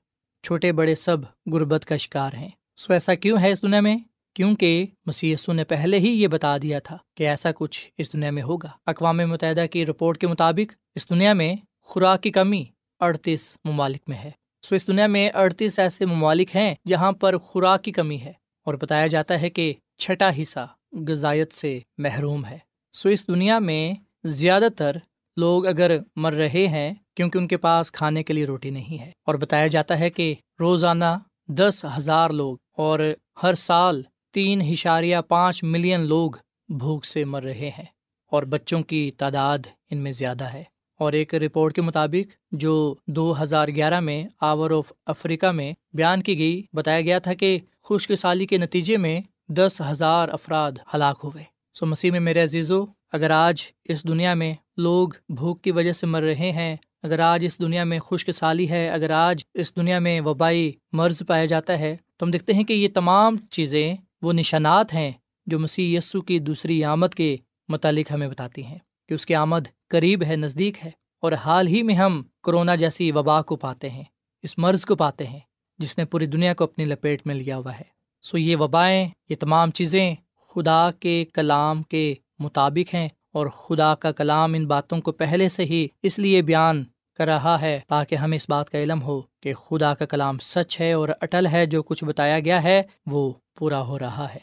چھوٹے 0.44 0.72
بڑے 0.72 0.96
سب 0.96 1.18
غربت 1.54 1.86
کا 1.86 1.98
شکار 1.98 2.34
ہیں۔ 2.34 2.50
سو 2.78 2.94
ایسا 2.94 3.16
کیوں 3.16 3.38
ہے 3.42 3.52
اس 3.52 3.62
دنیا 3.62 3.80
میں؟ 3.80 3.98
کیونکہ 4.34 4.86
مسی 5.06 5.36
نے 5.48 5.64
پہلے 5.64 6.00
ہی 6.00 6.08
یہ 6.08 6.28
بتا 6.28 6.58
دیا 6.58 6.80
تھا 6.80 6.98
کہ 7.18 7.28
ایسا 7.28 7.50
کچھ 7.56 7.92
اس 7.98 8.14
دنیا 8.14 8.32
میں 8.32 8.44
ہوگا۔ 8.44 8.70
اقوام 8.86 9.18
متحدہ 9.18 9.66
کی 9.72 9.86
رپورٹ 9.86 10.18
کے 10.18 10.28
مطابق 10.28 10.74
اس 10.96 11.10
دنیا 11.10 11.34
میں 11.34 11.56
خوراک 11.82 12.24
کی 12.24 12.32
کمی 12.32 12.66
اڑتیس 13.00 13.58
ممالک 13.64 14.02
میں 14.08 14.18
ہے۔ 14.18 14.32
سو 14.70 14.76
اس 14.76 14.88
دنیا 14.88 15.08
میں 15.08 15.30
اڑتیس 15.34 15.80
ایسے 15.80 16.06
ممالک 16.06 16.56
ہیں 16.56 16.76
جہاں 16.88 17.12
پر 17.12 17.38
خوراک 17.38 17.84
کی 17.84 17.92
کمی 17.92 18.22
ہے 18.22 18.34
اور 18.66 18.74
بتایا 18.74 19.08
جاتا 19.08 19.42
ہے 19.42 19.50
کہ 19.50 19.74
چھٹا 19.98 20.30
حصہ 20.42 20.68
غذائیت 21.08 21.54
سے 21.54 21.80
محروم 21.98 22.46
ہے۔ 22.46 22.58
سو 22.94 23.10
اس 23.10 23.28
دنیا 23.28 23.60
میں 23.60 23.94
زیادہ 24.24 24.68
تر 24.78 24.96
لوگ 25.38 25.66
اگر 25.66 25.98
مر 26.16 26.34
رہے 26.34 26.68
ہیں 26.68 26.94
کیونکہ 27.16 27.38
ان 27.38 27.48
کے 27.48 27.58
پاس 27.58 27.92
کھانے 27.92 28.24
کے 28.24 28.34
لیے 28.34 28.46
روٹی 28.46 28.70
نہیں 28.70 29.00
ہے۔ 29.00 29.12
اور 29.26 29.36
بتایا 29.36 29.68
جاتا 29.68 30.00
ہے 30.00 30.10
کہ 30.10 30.36
روزانہ 30.60 31.18
دس 31.48 31.86
ہزار 31.98 32.30
لوگ 32.30 32.58
اور 32.78 33.00
ہر 33.44 33.54
سال 33.54 34.02
تین 34.34 34.62
اشاریہ 34.62 35.18
پانچ 35.28 35.64
ملین 35.64 36.00
لوگ 36.00 36.32
بھوک 36.70 37.06
سے 37.06 37.26
مر 37.26 37.44
رہے 37.44 37.70
ہیں 37.78 37.86
اور 38.32 38.44
بچوں 38.44 38.84
کی 38.84 39.12
تعداد 39.18 39.60
ان 39.92 39.98
میں 39.98 40.12
زیادہ 40.12 40.44
ہے۔ 40.44 40.64
اور 41.02 41.14
ایک 41.14 41.36
رپورٹ 41.36 41.76
کے 41.76 41.82
مطابق 41.82 42.34
جو 42.52 42.96
دو 43.08 43.44
ہزار 43.44 43.68
گیارہ 43.68 44.00
میں 44.00 44.24
آور 44.42 44.72
آف 44.72 44.94
افریقہ 45.06 45.52
میں 45.52 45.74
بیان 45.94 46.22
کی 46.22 46.38
گئی، 46.38 46.62
بتایا 46.74 47.02
گیا 47.02 47.20
تھا 47.20 47.34
کہ 47.34 47.60
خشک 47.84 48.16
سالی 48.16 48.46
کے 48.46 48.58
نتیجے 48.58 48.98
میں 48.98 49.22
دس 49.50 49.82
ہزار 49.90 50.30
افراد 50.30 50.72
ہلاک 50.94 51.20
ہوئے۔ 51.24 51.44
سو 51.74 51.86
مسیح 51.86 52.12
میں 52.12 52.20
میرے 52.20 52.44
عزیزو، 52.44 52.86
اگر 53.12 53.30
آج 53.30 53.62
اس 53.86 54.04
دنیا 54.04 54.34
میں 54.34 54.54
لوگ 54.78 55.10
بھوک 55.30 55.62
کی 55.62 55.72
وجہ 55.72 55.92
سے 55.92 56.06
مر 56.06 56.22
رہے 56.22 56.52
ہیں، 56.52 56.76
اگر 57.04 57.20
آج 57.20 57.46
اس 57.46 57.60
دنیا 57.60 57.84
میں 57.84 58.00
خشک 58.00 58.32
سالی 58.32 58.70
ہے، 58.70 58.90
اگر 58.90 59.10
آج 59.10 59.44
اس 59.54 59.76
دنیا 59.76 60.00
میں 60.00 60.22
وبائی 60.22 60.72
مرض 60.94 61.22
پایا 61.28 61.46
جاتا 61.46 61.80
ہے، 61.80 61.98
تو 62.18 62.26
ہم 62.26 62.32
دیکھتے 62.32 62.54
ہیں 62.54 62.64
کہ 62.64 62.74
یہ 62.74 62.88
تمام 62.94 63.38
چیزیں 63.38 63.96
وہ 64.22 64.34
نشانات 64.34 64.94
ہیں 64.94 65.12
جو 65.46 65.60
مسیح 65.60 65.98
یسو 65.98 66.22
کی 66.22 66.40
دوسری 66.40 66.84
آمد 66.84 67.16
کے 67.16 67.38
متعلق 67.70 68.12
ہمیں 68.12 68.28
بتاتی 68.28 68.66
ہیں۔ 68.66 68.78
کہ 69.12 69.16
اس 69.16 69.26
کی 69.26 69.36
آمد 69.36 69.68
قریب 69.90 70.24
ہے، 70.24 70.36
نزدیک 70.36 70.78
ہے، 70.86 70.90
اور 71.24 71.32
حال 71.36 71.68
ہی 71.68 71.82
میں 71.84 71.96
ہم 71.96 72.22
کرونا 72.44 72.76
جیسی 72.76 73.12
وبا 73.12 73.42
کو 73.42 73.56
پاتے 73.56 73.90
ہیں، 73.90 74.04
اس 74.44 74.58
مرض 74.58 74.86
کو 74.86 74.96
پاتے 74.96 75.26
ہیں، 75.28 75.40
جس 75.80 75.98
نے 75.98 76.04
پوری 76.06 76.26
دنیا 76.26 76.54
کو 76.54 76.64
اپنی 76.64 76.86
لپیٹ 76.86 77.26
میں 77.26 77.36
لیا 77.36 77.58
ہوا 77.58 77.74
ہے۔ 77.74 77.84
سو 78.24 78.38
یہ 78.38 78.56
وبائیں، 78.56 79.08
یہ 79.30 79.36
تمام 79.36 79.72
چیزیں 79.72 80.14
خدا 80.56 80.80
کے 81.00 81.24
کلام 81.34 81.82
کے 81.84 82.14
مطابق 82.40 82.94
ہیں، 82.94 83.08
اور 83.34 83.48
خدا 83.58 83.94
کا 83.96 84.12
کلام 84.12 84.54
ان 84.54 84.66
باتوں 84.68 85.00
کو 85.02 85.12
پہلے 85.14 85.50
سے 85.50 85.66
ہی 85.66 85.88
اس 86.04 86.20
لیے 86.20 86.42
بیان 86.42 86.84
کر 87.20 87.28
رہا 87.28 87.60
ہے 87.62 87.80
تاکہ 87.88 88.16
ہمیں 88.16 88.38
اس 88.38 88.50
بات 88.50 88.70
کا 88.70 88.78
علم 88.78 89.02
ہو 89.02 89.22
کہ 89.42 89.54
خدا 89.56 89.94
کا 89.94 90.06
کلام 90.06 90.38
سچ 90.44 90.80
ہے 90.82 90.92
اور 90.94 91.10
اٹل 91.22 91.48
ہے، 91.48 91.66
جو 91.66 91.84
کچھ 91.84 92.04
بتایا 92.04 92.40
گیا 92.40 92.62
ہے، 92.64 92.82
وہ 93.06 93.32
پورا 93.58 93.82
ہو 93.82 94.00
رہا 94.00 94.34
ہے۔ 94.34 94.40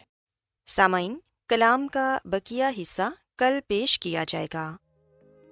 سامعین، 0.66 1.18
کلام 1.50 1.86
کا 1.88 2.06
بکیا 2.24 2.70
حصہ 2.82 3.08
کل 3.38 3.58
پیش 3.66 3.98
کیا 3.98 4.24
جائے 4.28 4.46
گا۔ 4.54 4.76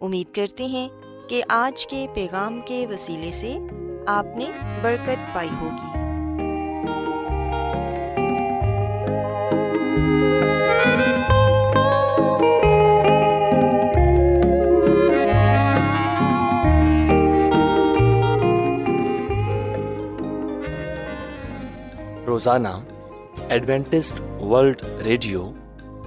امید 0.01 0.35
کرتے 0.35 0.67
ہیں 0.67 0.89
کہ 1.29 1.43
آج 1.49 1.87
کے 1.87 2.07
پیغام 2.15 2.61
کے 2.61 2.87
وسیلے 2.87 3.33
سے 3.33 3.59
آپ 4.07 4.27
نے 4.37 4.45
برکت 4.83 5.35
پائی 5.35 5.49
ہوگی۔ 5.61 5.97
روزانہ 22.27 22.69
ایڈوینٹسٹ 23.49 24.21
ورلڈ 24.21 24.83
ریڈیو 25.05 25.53